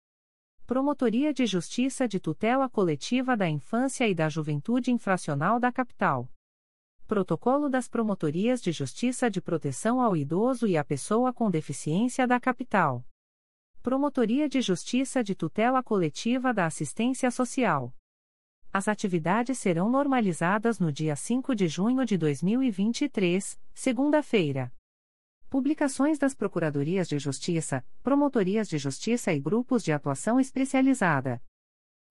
Promotoria 0.66 1.32
de 1.32 1.46
Justiça 1.46 2.06
de 2.06 2.20
Tutela 2.20 2.68
Coletiva 2.68 3.38
da 3.38 3.48
Infância 3.48 4.06
e 4.06 4.14
da 4.14 4.28
Juventude 4.28 4.92
Infracional 4.92 5.58
da 5.58 5.72
Capital. 5.72 6.30
Protocolo 7.06 7.70
das 7.70 7.88
Promotorias 7.88 8.60
de 8.60 8.70
Justiça 8.70 9.30
de 9.30 9.40
Proteção 9.40 9.98
ao 9.98 10.14
Idoso 10.14 10.66
e 10.66 10.76
à 10.76 10.84
Pessoa 10.84 11.32
com 11.32 11.50
Deficiência 11.50 12.26
da 12.26 12.38
Capital. 12.38 13.07
Promotoria 13.88 14.50
de 14.50 14.60
Justiça 14.60 15.24
de 15.24 15.34
Tutela 15.34 15.82
Coletiva 15.82 16.52
da 16.52 16.66
Assistência 16.66 17.30
Social. 17.30 17.90
As 18.70 18.86
atividades 18.86 19.58
serão 19.58 19.88
normalizadas 19.88 20.78
no 20.78 20.92
dia 20.92 21.16
5 21.16 21.54
de 21.54 21.68
junho 21.68 22.04
de 22.04 22.18
2023, 22.18 23.58
segunda-feira. 23.72 24.70
Publicações 25.48 26.18
das 26.18 26.34
Procuradorias 26.34 27.08
de 27.08 27.18
Justiça, 27.18 27.82
Promotorias 28.02 28.68
de 28.68 28.76
Justiça 28.76 29.32
e 29.32 29.40
Grupos 29.40 29.82
de 29.82 29.90
Atuação 29.90 30.38
Especializada. 30.38 31.42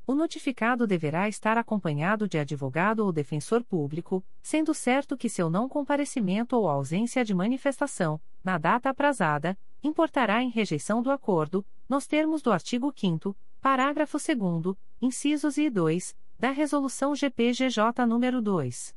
O 0.06 0.14
notificado 0.14 0.86
deverá 0.86 1.30
estar 1.30 1.58
acompanhado 1.58 2.28
de 2.28 2.38
advogado 2.38 3.00
ou 3.06 3.14
defensor 3.14 3.64
público, 3.64 4.22
sendo 4.42 4.74
certo 4.74 5.16
que 5.16 5.30
seu 5.30 5.50
não 5.50 5.70
comparecimento 5.70 6.58
ou 6.58 6.68
ausência 6.68 7.24
de 7.24 7.34
manifestação, 7.34 8.20
na 8.44 8.58
data 8.58 8.90
aprazada, 8.90 9.58
importará 9.82 10.44
em 10.44 10.50
rejeição 10.50 11.02
do 11.02 11.12
acordo, 11.12 11.66
nos 11.88 12.06
termos 12.06 12.42
do 12.42 12.52
artigo 12.52 12.92
5 12.94 13.34
parágrafo 13.64 14.18
2 14.18 14.76
incisos 15.02 15.58
e 15.58 15.68
2, 15.70 16.18
da 16.38 16.52
Resolução 16.52 17.16
GPGJ 17.16 18.06
nº 18.06 18.42
2. 18.42 18.94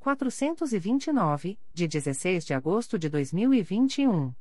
429, 0.00 1.58
de 1.74 1.86
16 1.86 2.46
de 2.46 2.54
agosto 2.54 2.98
de 2.98 3.10
2021. 3.10 4.32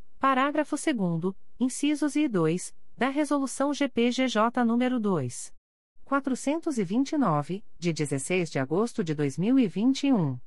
parágrafo 0.21 0.75
2 0.75 1.33
incisos 1.59 2.15
e 2.15 2.27
2, 2.27 2.75
da 2.95 3.09
Resolução 3.09 3.73
GPGJ 3.73 4.51
nº 4.63 4.99
2. 4.99 5.51
429, 6.05 7.63
de 7.79 7.91
16 7.91 8.51
de 8.51 8.59
agosto 8.59 9.03
de 9.03 9.15
2021. 9.15 10.39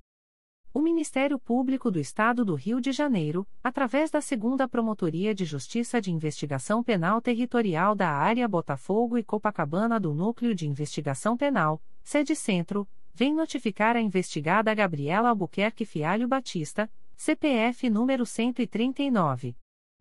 O 0.73 0.81
Ministério 0.81 1.41
Público 1.41 1.91
do 1.91 1.99
Estado 1.99 2.45
do 2.45 2.55
Rio 2.55 2.81
de 2.81 2.93
Janeiro, 2.93 3.45
através 3.65 4.13
da 4.13 4.21
Segunda 4.21 4.69
Promotoria 4.69 5.35
de 5.35 5.45
Justiça 5.45 6.01
de 6.01 6.13
Investigação 6.13 6.81
Penal 6.81 7.21
Territorial 7.21 7.97
da 7.97 8.11
Área 8.11 8.47
Botafogo 8.47 9.19
e 9.19 9.25
Copacabana 9.25 9.99
do 9.99 10.15
Núcleo 10.15 10.55
de 10.55 10.69
Investigação 10.69 11.37
Penal, 11.37 11.83
sede 12.01 12.37
Centro, 12.37 12.87
vem 13.13 13.35
notificar 13.35 13.97
a 13.97 14.01
investigada 14.01 14.73
Gabriela 14.73 15.31
Albuquerque 15.31 15.85
Fialho 15.85 16.29
Batista, 16.29 16.89
CPF 17.17 17.91
número 17.91 18.25
139. 18.25 19.57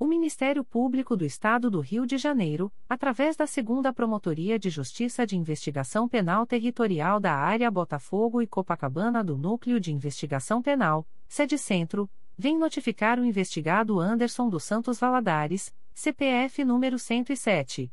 O 0.00 0.06
Ministério 0.06 0.64
Público 0.64 1.14
do 1.14 1.26
Estado 1.26 1.70
do 1.70 1.78
Rio 1.78 2.06
de 2.06 2.16
Janeiro, 2.16 2.72
através 2.88 3.36
da 3.36 3.46
Segunda 3.46 3.92
Promotoria 3.92 4.58
de 4.58 4.70
Justiça 4.70 5.26
de 5.26 5.36
Investigação 5.36 6.08
Penal 6.08 6.46
Territorial 6.46 7.20
da 7.20 7.34
Área 7.34 7.70
Botafogo 7.70 8.40
e 8.40 8.46
Copacabana 8.46 9.22
do 9.22 9.36
Núcleo 9.36 9.78
de 9.78 9.92
Investigação 9.92 10.62
Penal, 10.62 11.06
sede 11.28 11.58
Centro, 11.58 12.08
vem 12.34 12.56
notificar 12.56 13.20
o 13.20 13.24
investigado 13.26 14.00
Anderson 14.00 14.48
dos 14.48 14.64
Santos 14.64 14.98
Valadares, 14.98 15.70
CPF 15.92 16.64
número 16.64 16.98
107. 16.98 17.92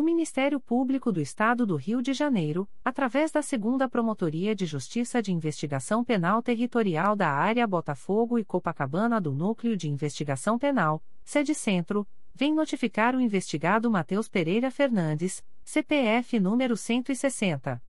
O 0.00 0.02
Ministério 0.02 0.58
Público 0.58 1.12
do 1.12 1.20
Estado 1.20 1.66
do 1.66 1.76
Rio 1.76 2.00
de 2.00 2.14
Janeiro, 2.14 2.66
através 2.82 3.30
da 3.30 3.42
Segunda 3.42 3.86
Promotoria 3.86 4.54
de 4.54 4.64
Justiça 4.64 5.20
de 5.20 5.30
Investigação 5.30 6.02
Penal 6.02 6.42
Territorial 6.42 7.14
da 7.14 7.28
Área 7.28 7.66
Botafogo 7.66 8.38
e 8.38 8.42
Copacabana 8.42 9.20
do 9.20 9.30
Núcleo 9.30 9.76
de 9.76 9.90
Investigação 9.90 10.58
Penal, 10.58 11.02
sede 11.22 11.54
Centro, 11.54 12.08
vem 12.34 12.54
notificar 12.54 13.14
o 13.14 13.20
investigado 13.20 13.90
Matheus 13.90 14.26
Pereira 14.26 14.70
Fernandes, 14.70 15.44
CPF 15.62 16.40
número 16.40 16.78
160. 16.78 17.89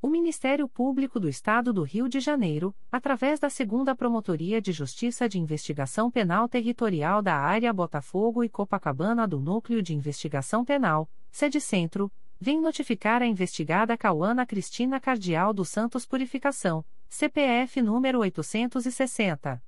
O 0.00 0.08
Ministério 0.08 0.68
Público 0.68 1.18
do 1.18 1.28
Estado 1.28 1.72
do 1.72 1.82
Rio 1.82 2.08
de 2.08 2.20
Janeiro, 2.20 2.74
através 2.92 3.40
da 3.40 3.48
Segunda 3.48 3.96
Promotoria 3.96 4.60
de 4.60 4.70
Justiça 4.70 5.28
de 5.28 5.38
Investigação 5.38 6.10
Penal 6.10 6.48
Territorial 6.48 7.22
da 7.22 7.34
Área 7.34 7.72
Botafogo 7.72 8.44
e 8.44 8.48
Copacabana 8.48 9.26
do 9.26 9.40
Núcleo 9.40 9.82
de 9.82 9.94
Investigação 9.94 10.64
Penal, 10.64 11.10
sede 11.30 11.60
Centro, 11.60 12.12
vem 12.38 12.60
notificar 12.60 13.22
a 13.22 13.26
investigada 13.26 13.96
Cauana 13.96 14.44
Cristina 14.44 15.00
Cardial 15.00 15.54
dos 15.54 15.70
Santos 15.70 16.04
Purificação, 16.04 16.84
CPF 17.08 17.80
número 17.80 18.20
860. 18.20 19.62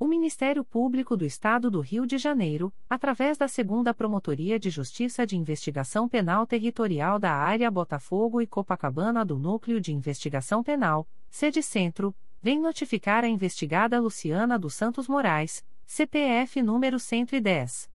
O 0.00 0.06
Ministério 0.06 0.64
Público 0.64 1.16
do 1.16 1.24
Estado 1.24 1.68
do 1.68 1.80
Rio 1.80 2.06
de 2.06 2.18
Janeiro, 2.18 2.72
através 2.88 3.36
da 3.36 3.48
Segunda 3.48 3.92
Promotoria 3.92 4.56
de 4.56 4.70
Justiça 4.70 5.26
de 5.26 5.36
Investigação 5.36 6.08
Penal 6.08 6.46
Territorial 6.46 7.18
da 7.18 7.32
Área 7.32 7.68
Botafogo 7.68 8.40
e 8.40 8.46
Copacabana 8.46 9.24
do 9.24 9.36
Núcleo 9.36 9.80
de 9.80 9.92
Investigação 9.92 10.62
Penal, 10.62 11.08
sede 11.28 11.64
Centro, 11.64 12.14
vem 12.40 12.60
notificar 12.60 13.24
a 13.24 13.28
investigada 13.28 14.00
Luciana 14.00 14.56
dos 14.56 14.74
Santos 14.74 15.08
Moraes, 15.08 15.64
CPF 15.84 16.62
número 16.62 17.00
110. 17.00 17.90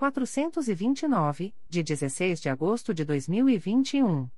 429, 0.00 1.54
de 1.68 1.82
16 1.82 2.40
de 2.40 2.48
agosto 2.48 2.94
de 2.94 3.04
2021. 3.04 4.30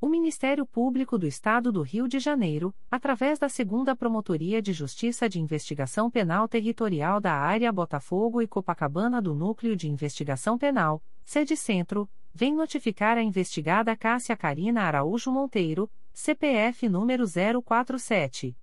O 0.00 0.08
Ministério 0.08 0.64
Público 0.64 1.18
do 1.18 1.26
Estado 1.26 1.72
do 1.72 1.82
Rio 1.82 2.06
de 2.06 2.20
Janeiro, 2.20 2.72
através 2.88 3.36
da 3.36 3.48
Segunda 3.48 3.96
Promotoria 3.96 4.62
de 4.62 4.72
Justiça 4.72 5.28
de 5.28 5.40
Investigação 5.40 6.08
Penal 6.08 6.46
Territorial 6.46 7.20
da 7.20 7.32
Área 7.32 7.72
Botafogo 7.72 8.40
e 8.40 8.46
Copacabana 8.46 9.20
do 9.20 9.34
Núcleo 9.34 9.74
de 9.74 9.88
Investigação 9.88 10.56
Penal, 10.56 11.02
sede 11.24 11.56
Centro, 11.56 12.08
vem 12.32 12.54
notificar 12.54 13.18
a 13.18 13.22
investigada 13.24 13.96
Cássia 13.96 14.36
Carina 14.36 14.82
Araújo 14.82 15.32
Monteiro, 15.32 15.90
CPF 16.12 16.88
número 16.88 17.24
047. 17.64 18.56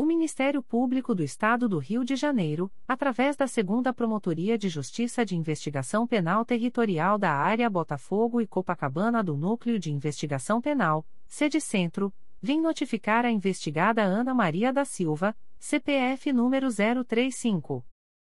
O 0.00 0.06
Ministério 0.06 0.62
Público 0.62 1.14
do 1.14 1.22
Estado 1.22 1.68
do 1.68 1.76
Rio 1.76 2.02
de 2.02 2.16
Janeiro, 2.16 2.72
através 2.88 3.36
da 3.36 3.46
Segunda 3.46 3.92
Promotoria 3.92 4.56
de 4.56 4.66
Justiça 4.66 5.26
de 5.26 5.36
Investigação 5.36 6.06
Penal 6.06 6.42
Territorial 6.42 7.18
da 7.18 7.34
Área 7.34 7.68
Botafogo 7.68 8.40
e 8.40 8.46
Copacabana 8.46 9.22
do 9.22 9.36
Núcleo 9.36 9.78
de 9.78 9.92
Investigação 9.92 10.58
Penal, 10.58 11.04
sede 11.28 11.60
Centro, 11.60 12.10
vem 12.40 12.62
notificar 12.62 13.26
a 13.26 13.30
investigada 13.30 14.02
Ana 14.02 14.32
Maria 14.32 14.72
da 14.72 14.86
Silva, 14.86 15.36
CPF 15.58 16.32
número 16.32 16.68
035. 17.04 17.84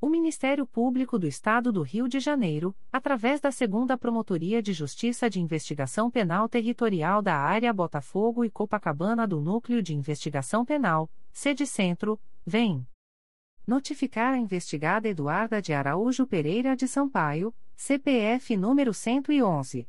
O 0.00 0.08
Ministério 0.08 0.64
Público 0.64 1.18
do 1.18 1.26
Estado 1.26 1.72
do 1.72 1.82
Rio 1.82 2.06
de 2.06 2.20
Janeiro, 2.20 2.72
através 2.92 3.40
da 3.40 3.50
Segunda 3.50 3.98
Promotoria 3.98 4.62
de 4.62 4.72
Justiça 4.72 5.28
de 5.28 5.40
Investigação 5.40 6.08
Penal 6.08 6.48
Territorial 6.48 7.20
da 7.20 7.34
Área 7.34 7.72
Botafogo 7.72 8.44
e 8.44 8.50
Copacabana 8.50 9.26
do 9.26 9.40
Núcleo 9.40 9.82
de 9.82 9.96
Investigação 9.96 10.64
Penal, 10.64 11.10
sede 11.32 11.66
Centro, 11.66 12.16
vem 12.46 12.86
notificar 13.66 14.34
a 14.34 14.38
investigada 14.38 15.08
Eduarda 15.08 15.60
de 15.60 15.72
Araújo 15.72 16.28
Pereira 16.28 16.76
de 16.76 16.86
Sampaio, 16.86 17.52
CPF 17.74 18.56
número 18.56 18.94
111. 18.94 19.88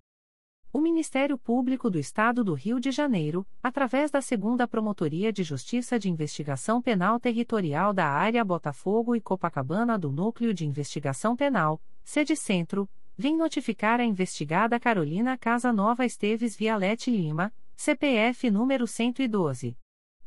O 0.73 0.79
Ministério 0.79 1.37
Público 1.37 1.89
do 1.89 1.99
Estado 1.99 2.45
do 2.45 2.53
Rio 2.53 2.79
de 2.79 2.91
Janeiro, 2.91 3.45
através 3.61 4.09
da 4.09 4.21
Segunda 4.21 4.65
Promotoria 4.65 5.33
de 5.33 5.43
Justiça 5.43 5.99
de 5.99 6.09
Investigação 6.09 6.81
Penal 6.81 7.19
Territorial 7.19 7.93
da 7.93 8.07
Área 8.07 8.41
Botafogo 8.45 9.13
e 9.13 9.19
Copacabana 9.19 9.99
do 9.99 10.13
Núcleo 10.13 10.53
de 10.53 10.65
Investigação 10.65 11.35
Penal, 11.35 11.81
sede 12.05 12.37
Centro, 12.37 12.89
vem 13.17 13.35
notificar 13.35 13.99
a 13.99 14.05
investigada 14.05 14.79
Carolina 14.79 15.37
Casa 15.37 15.73
Nova 15.73 16.05
Esteves 16.05 16.55
Vialete 16.55 17.11
Lima, 17.11 17.51
CPF 17.75 18.49
número 18.49 18.87
112. 18.87 19.75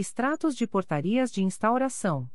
Extratos 0.00 0.54
de 0.54 0.64
portarias 0.64 1.32
de 1.32 1.42
instauração. 1.42 2.30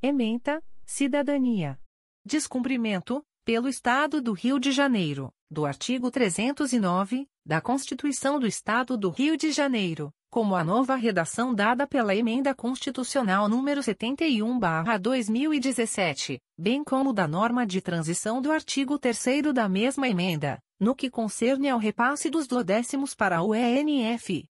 Ementa: 0.00 0.62
Cidadania. 0.86 1.80
Descumprimento, 2.24 3.24
pelo 3.44 3.66
Estado 3.66 4.22
do 4.22 4.34
Rio 4.34 4.60
de 4.60 4.70
Janeiro, 4.70 5.32
do 5.50 5.66
artigo 5.66 6.12
309 6.12 7.28
da 7.50 7.60
Constituição 7.60 8.38
do 8.38 8.46
Estado 8.46 8.96
do 8.96 9.10
Rio 9.10 9.36
de 9.36 9.50
Janeiro 9.50 10.14
como 10.30 10.54
a 10.54 10.62
nova 10.62 10.94
redação 10.94 11.52
dada 11.52 11.84
pela 11.84 12.14
Emenda 12.14 12.54
Constitucional 12.54 13.48
número 13.48 13.80
71/2017, 13.80 16.38
bem 16.56 16.84
como 16.84 17.12
da 17.12 17.26
norma 17.26 17.66
de 17.66 17.80
transição 17.80 18.40
do 18.40 18.52
artigo 18.52 18.96
3 18.96 19.52
da 19.52 19.68
mesma 19.68 20.08
emenda, 20.08 20.62
no 20.78 20.94
que 20.94 21.10
concerne 21.10 21.68
ao 21.68 21.80
repasse 21.80 22.30
dos 22.30 22.46
duodécimos 22.46 23.16
para 23.16 23.42
o 23.42 23.52
ENF. 23.52 24.44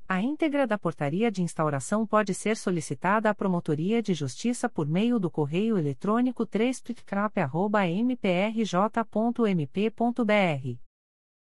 A 0.06 0.20
íntegra 0.20 0.66
da 0.66 0.76
portaria 0.76 1.30
de 1.30 1.42
instauração 1.42 2.06
pode 2.06 2.34
ser 2.34 2.58
solicitada 2.58 3.30
à 3.30 3.34
Promotoria 3.34 4.02
de 4.02 4.12
Justiça 4.12 4.68
por 4.68 4.86
meio 4.86 5.18
do 5.18 5.30
correio 5.30 5.78
eletrônico 5.78 6.44
3 6.44 6.82
mprj.mp.br. 8.02 10.78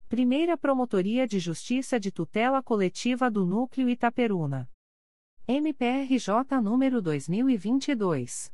Primeira 0.08 0.58
Promotoria 0.58 1.28
de 1.28 1.38
Justiça 1.38 2.00
de 2.00 2.14
Tutela 2.14 2.64
Coletiva 2.64 3.30
do 3.30 3.46
Núcleo 3.46 3.90
Itaperuna. 3.90 4.70
MPRJ 5.46 6.62
número 6.64 7.02
2022. 7.02 8.54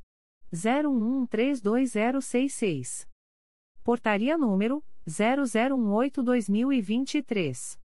01132066. 0.51 3.07
Portaria 3.83 4.35
número 4.35 4.83
0018-2023. 5.07 7.77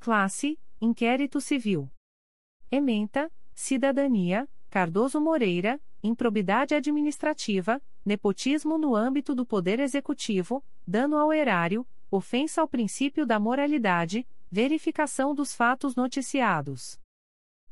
Classe 0.00 0.58
Inquérito 0.80 1.40
Civil. 1.40 1.90
Ementa, 2.70 3.32
Cidadania, 3.54 4.46
Cardoso 4.68 5.18
Moreira, 5.18 5.80
Improbidade 6.02 6.74
Administrativa, 6.74 7.80
Nepotismo 8.04 8.76
no 8.76 8.94
âmbito 8.94 9.34
do 9.34 9.46
Poder 9.46 9.80
Executivo, 9.80 10.62
Dano 10.86 11.16
ao 11.16 11.32
Erário, 11.32 11.86
Ofensa 12.10 12.60
ao 12.60 12.68
princípio 12.68 13.26
da 13.26 13.40
moralidade, 13.40 14.26
Verificação 14.50 15.34
dos 15.34 15.54
fatos 15.54 15.96
noticiados. 15.96 17.00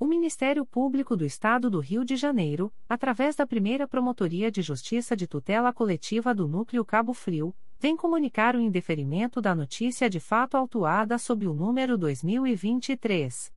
O 0.00 0.04
Ministério 0.04 0.66
Público 0.66 1.16
do 1.16 1.24
Estado 1.24 1.70
do 1.70 1.78
Rio 1.78 2.04
de 2.04 2.16
Janeiro, 2.16 2.74
através 2.88 3.36
da 3.36 3.46
primeira 3.46 3.86
Promotoria 3.86 4.50
de 4.50 4.62
Justiça 4.62 5.14
de 5.14 5.28
Tutela 5.28 5.72
Coletiva 5.72 6.34
do 6.34 6.48
Núcleo 6.48 6.84
Cabo 6.84 7.14
Frio, 7.14 7.54
vem 7.78 7.96
comunicar 7.96 8.56
o 8.56 8.60
indeferimento 8.60 9.40
da 9.40 9.54
notícia 9.54 10.10
de 10.10 10.18
fato 10.18 10.56
autuada 10.56 11.18
sob 11.18 11.46
o 11.46 11.54
número 11.54 11.96
2023 11.96 13.56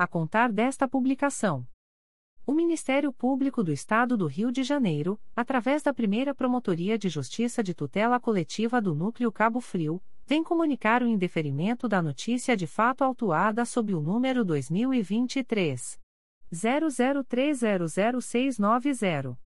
a 0.00 0.06
contar 0.06 0.50
desta 0.50 0.88
publicação. 0.88 1.66
O 2.46 2.52
Ministério 2.52 3.12
Público 3.12 3.62
do 3.62 3.70
Estado 3.70 4.16
do 4.16 4.26
Rio 4.26 4.50
de 4.50 4.62
Janeiro, 4.62 5.20
através 5.36 5.82
da 5.82 5.92
primeira 5.92 6.34
Promotoria 6.34 6.96
de 6.96 7.10
Justiça 7.10 7.62
de 7.62 7.74
Tutela 7.74 8.18
Coletiva 8.18 8.80
do 8.80 8.94
Núcleo 8.94 9.30
Cabo 9.30 9.60
Frio, 9.60 10.02
vem 10.26 10.42
comunicar 10.42 11.02
o 11.02 11.06
indeferimento 11.06 11.86
da 11.86 12.00
notícia 12.00 12.56
de 12.56 12.66
fato 12.66 13.04
autuada 13.04 13.66
sob 13.66 13.94
o 13.94 14.00
número 14.00 14.42
2023. 14.42 16.00
00300690. 16.50 19.49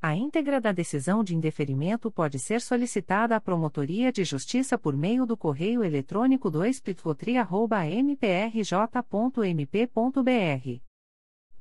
A 0.02 0.16
íntegra 0.16 0.61
da 0.61 0.72
decisão 0.72 1.22
de 1.22 1.36
indeferimento 1.36 2.11
pode 2.11 2.40
ser 2.40 2.61
solicitada 2.61 3.36
à 3.36 3.40
Promotoria 3.40 4.11
de 4.11 4.24
Justiça 4.24 4.76
por 4.76 4.96
meio 4.96 5.24
do 5.24 5.36
correio 5.36 5.84
eletrônico 5.84 6.50
2 6.50 6.82
mprj.mp.br 8.02 10.93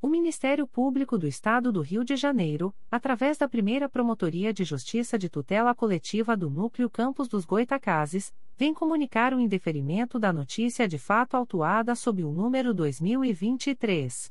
O 0.00 0.08
Ministério 0.08 0.66
Público 0.66 1.16
do 1.16 1.26
Estado 1.26 1.72
do 1.72 1.80
Rio 1.80 2.04
de 2.04 2.16
Janeiro, 2.16 2.74
através 2.90 3.38
da 3.38 3.48
primeira 3.48 3.88
Promotoria 3.88 4.52
de 4.52 4.62
Justiça 4.62 5.18
de 5.18 5.30
Tutela 5.30 5.74
Coletiva 5.74 6.36
do 6.36 6.50
Núcleo 6.50 6.90
Campos 6.90 7.28
dos 7.28 7.46
Goitacazes, 7.46 8.30
vem 8.58 8.74
comunicar 8.74 9.32
o 9.32 9.40
indeferimento 9.40 10.18
da 10.18 10.34
notícia 10.34 10.86
de 10.86 10.98
fato 10.98 11.34
autuada 11.34 11.94
sob 11.94 12.22
o 12.22 12.30
número 12.30 12.74
2023. 12.74 14.30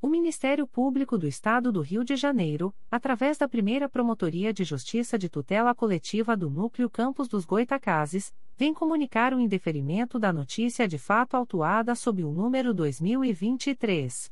O 0.00 0.08
Ministério 0.08 0.66
Público 0.66 1.16
do 1.16 1.26
Estado 1.26 1.72
do 1.72 1.80
Rio 1.80 2.04
de 2.04 2.16
Janeiro, 2.16 2.74
através 2.90 3.38
da 3.38 3.48
primeira 3.48 3.88
Promotoria 3.88 4.52
de 4.52 4.62
Justiça 4.62 5.18
de 5.18 5.30
Tutela 5.30 5.74
Coletiva 5.74 6.36
do 6.36 6.50
Núcleo 6.50 6.90
Campos 6.90 7.28
dos 7.28 7.46
Goitacazes, 7.46 8.34
vem 8.58 8.74
comunicar 8.74 9.32
o 9.32 9.40
indeferimento 9.40 10.18
da 10.18 10.30
notícia 10.32 10.86
de 10.86 10.98
fato 10.98 11.34
autuada 11.34 11.94
sob 11.94 12.22
o 12.22 12.30
número 12.30 12.74
2023. 12.74 14.30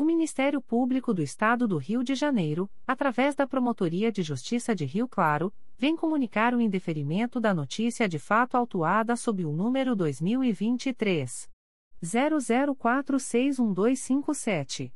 O 0.00 0.02
Ministério 0.02 0.62
Público 0.62 1.12
do 1.12 1.22
Estado 1.22 1.68
do 1.68 1.76
Rio 1.76 2.02
de 2.02 2.14
Janeiro, 2.14 2.70
através 2.86 3.34
da 3.34 3.46
Promotoria 3.46 4.10
de 4.10 4.22
Justiça 4.22 4.74
de 4.74 4.86
Rio 4.86 5.06
Claro, 5.06 5.52
vem 5.76 5.94
comunicar 5.94 6.54
o 6.54 6.60
indeferimento 6.62 7.38
da 7.38 7.52
notícia 7.52 8.08
de 8.08 8.18
fato 8.18 8.56
autuada 8.56 9.14
sob 9.14 9.44
o 9.44 9.52
número 9.52 9.94
2023 9.94 11.50
00461257. 12.02 14.90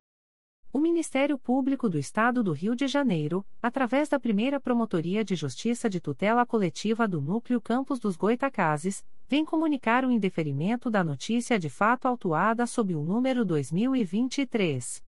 O 0.73 0.79
Ministério 0.79 1.37
Público 1.37 1.89
do 1.89 1.99
Estado 1.99 2.41
do 2.41 2.53
Rio 2.53 2.73
de 2.73 2.87
Janeiro, 2.87 3.45
através 3.61 4.07
da 4.07 4.17
primeira 4.17 4.57
Promotoria 4.57 5.21
de 5.21 5.35
Justiça 5.35 5.89
de 5.89 5.99
Tutela 5.99 6.45
Coletiva 6.45 7.09
do 7.09 7.19
Núcleo 7.19 7.59
Campos 7.59 7.99
dos 7.99 8.15
Goitacazes, 8.15 9.03
vem 9.27 9.43
comunicar 9.43 10.05
o 10.05 10.11
indeferimento 10.11 10.89
da 10.89 11.03
notícia 11.03 11.59
de 11.59 11.69
fato 11.69 12.07
autuada 12.07 12.65
sob 12.65 12.95
o 12.95 13.03
número 13.03 13.43
2023. 13.43 15.03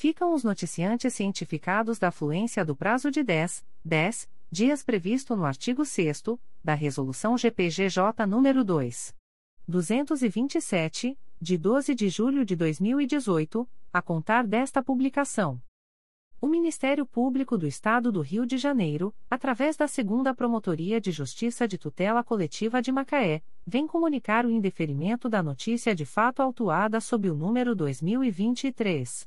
Ficam 0.00 0.32
os 0.32 0.44
noticiantes 0.44 1.12
cientificados 1.12 1.98
da 1.98 2.12
fluência 2.12 2.64
do 2.64 2.76
prazo 2.76 3.10
de 3.10 3.20
10, 3.24 3.66
10 3.84 4.30
dias 4.48 4.84
previsto 4.84 5.34
no 5.34 5.44
artigo 5.44 5.84
6 5.84 6.22
da 6.62 6.72
Resolução 6.72 7.36
GPGJ 7.36 8.24
nº 8.24 8.62
2. 8.62 9.16
227, 9.66 11.18
de 11.40 11.58
12 11.58 11.96
de 11.96 12.08
julho 12.08 12.44
de 12.44 12.54
2018, 12.54 13.68
a 13.92 14.00
contar 14.00 14.46
desta 14.46 14.80
publicação. 14.80 15.60
O 16.40 16.46
Ministério 16.46 17.04
Público 17.04 17.58
do 17.58 17.66
Estado 17.66 18.12
do 18.12 18.20
Rio 18.20 18.46
de 18.46 18.56
Janeiro, 18.56 19.12
através 19.28 19.76
da 19.76 19.88
Segunda 19.88 20.32
Promotoria 20.32 21.00
de 21.00 21.10
Justiça 21.10 21.66
de 21.66 21.76
Tutela 21.76 22.22
Coletiva 22.22 22.80
de 22.80 22.92
Macaé, 22.92 23.42
vem 23.66 23.84
comunicar 23.84 24.46
o 24.46 24.50
indeferimento 24.52 25.28
da 25.28 25.42
notícia 25.42 25.92
de 25.92 26.06
fato 26.06 26.40
autuada 26.40 27.00
sob 27.00 27.28
o 27.28 27.34
número 27.34 27.74
2023 27.74 29.26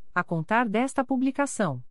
a 0.13 0.23
contar 0.23 0.67
desta 0.67 1.03
publicação. 1.03 1.83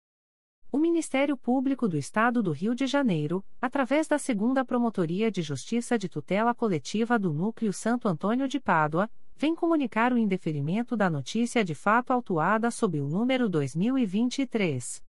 O 0.73 0.79
Ministério 0.79 1.37
Público 1.37 1.89
do 1.89 1.97
Estado 1.97 2.41
do 2.43 2.53
Rio 2.53 2.77
de 2.77 2.87
Janeiro, 2.87 3.45
através 3.61 4.07
da 4.07 4.19
Segunda 4.19 4.65
Promotoria 4.65 5.29
de 5.29 5.43
Justiça 5.43 5.99
de 5.99 6.09
Tutela 6.09 6.55
Coletiva 6.55 7.19
do 7.19 7.33
Núcleo 7.33 7.73
Santo 7.73 8.07
Antônio 8.07 8.47
de 8.47 8.61
Pádua, 8.61 9.11
vem 9.37 9.53
comunicar 9.55 10.13
o 10.13 10.19
indeferimento 10.19 10.97
da 10.97 11.11
notícia 11.11 11.65
de 11.65 11.75
fato 11.75 12.13
autuada 12.13 12.71
sob 12.71 13.01
o 13.01 13.09
número 13.09 13.49
2023 13.49 15.03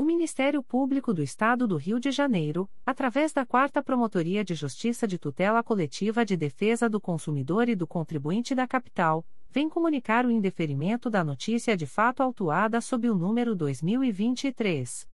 O 0.00 0.02
Ministério 0.02 0.62
Público 0.62 1.12
do 1.12 1.22
Estado 1.22 1.68
do 1.68 1.76
Rio 1.76 2.00
de 2.00 2.10
Janeiro, 2.10 2.66
através 2.86 3.34
da 3.34 3.44
4 3.44 3.84
Promotoria 3.84 4.42
de 4.42 4.54
Justiça 4.54 5.06
de 5.06 5.18
Tutela 5.18 5.62
Coletiva 5.62 6.24
de 6.24 6.38
Defesa 6.38 6.88
do 6.88 6.98
Consumidor 6.98 7.68
e 7.68 7.76
do 7.76 7.86
Contribuinte 7.86 8.54
da 8.54 8.66
Capital, 8.66 9.22
vem 9.50 9.68
comunicar 9.68 10.24
o 10.24 10.30
indeferimento 10.30 11.10
da 11.10 11.22
notícia 11.22 11.76
de 11.76 11.86
fato 11.86 12.22
autuada 12.22 12.80
sob 12.80 13.10
o 13.10 13.14
número 13.14 13.54
2023 13.54 15.06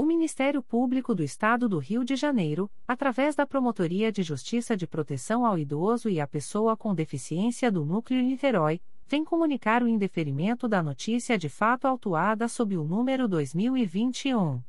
O 0.00 0.04
Ministério 0.04 0.62
Público 0.62 1.12
do 1.12 1.24
Estado 1.24 1.68
do 1.68 1.78
Rio 1.78 2.04
de 2.04 2.14
Janeiro, 2.14 2.70
através 2.86 3.34
da 3.34 3.44
Promotoria 3.44 4.12
de 4.12 4.22
Justiça 4.22 4.76
de 4.76 4.86
Proteção 4.86 5.44
ao 5.44 5.58
Idoso 5.58 6.08
e 6.08 6.20
à 6.20 6.26
Pessoa 6.26 6.76
com 6.76 6.94
Deficiência 6.94 7.68
do 7.68 7.84
Núcleo 7.84 8.22
Niterói, 8.22 8.80
vem 9.08 9.24
comunicar 9.24 9.82
o 9.82 9.88
indeferimento 9.88 10.68
da 10.68 10.84
notícia 10.84 11.36
de 11.36 11.48
fato 11.48 11.86
autuada 11.86 12.46
sob 12.46 12.76
o 12.76 12.84
número 12.84 13.26
2021 13.26 14.62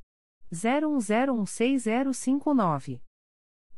01016059. 0.52 3.00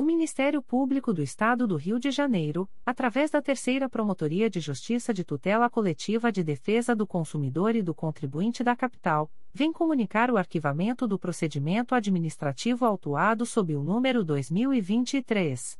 O 0.00 0.02
Ministério 0.02 0.62
Público 0.62 1.12
do 1.12 1.22
Estado 1.22 1.66
do 1.66 1.76
Rio 1.76 2.00
de 2.00 2.10
Janeiro, 2.10 2.66
através 2.86 3.30
da 3.30 3.42
Terceira 3.42 3.86
Promotoria 3.86 4.48
de 4.48 4.58
Justiça 4.58 5.12
de 5.12 5.22
Tutela 5.22 5.68
Coletiva 5.68 6.32
de 6.32 6.42
Defesa 6.42 6.96
do 6.96 7.06
Consumidor 7.06 7.76
e 7.76 7.82
do 7.82 7.94
Contribuinte 7.94 8.64
da 8.64 8.74
Capital, 8.74 9.30
vem 9.52 9.70
comunicar 9.70 10.30
o 10.30 10.38
arquivamento 10.38 11.06
do 11.06 11.18
procedimento 11.18 11.94
administrativo 11.94 12.86
autuado 12.86 13.44
sob 13.44 13.76
o 13.76 13.82
número 13.82 14.24
2023 14.24 15.78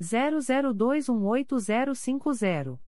00218050. 0.00 2.87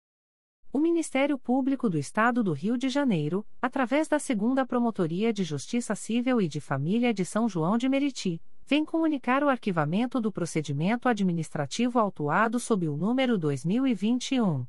O 0.73 0.79
Ministério 0.79 1.37
Público 1.37 1.89
do 1.89 1.97
Estado 1.97 2.41
do 2.41 2.53
Rio 2.53 2.77
de 2.77 2.87
Janeiro, 2.87 3.45
através 3.61 4.07
da 4.07 4.17
Segunda 4.17 4.65
Promotoria 4.65 5.33
de 5.33 5.43
Justiça 5.43 5.93
Civil 5.95 6.39
e 6.39 6.47
de 6.47 6.61
Família 6.61 7.13
de 7.13 7.25
São 7.25 7.49
João 7.49 7.77
de 7.77 7.89
Meriti, 7.89 8.41
vem 8.65 8.85
comunicar 8.85 9.43
o 9.43 9.49
arquivamento 9.49 10.21
do 10.21 10.31
procedimento 10.31 11.09
administrativo 11.09 11.99
autuado 11.99 12.57
sob 12.57 12.87
o 12.87 12.95
número 12.95 13.37
2021 13.37 14.65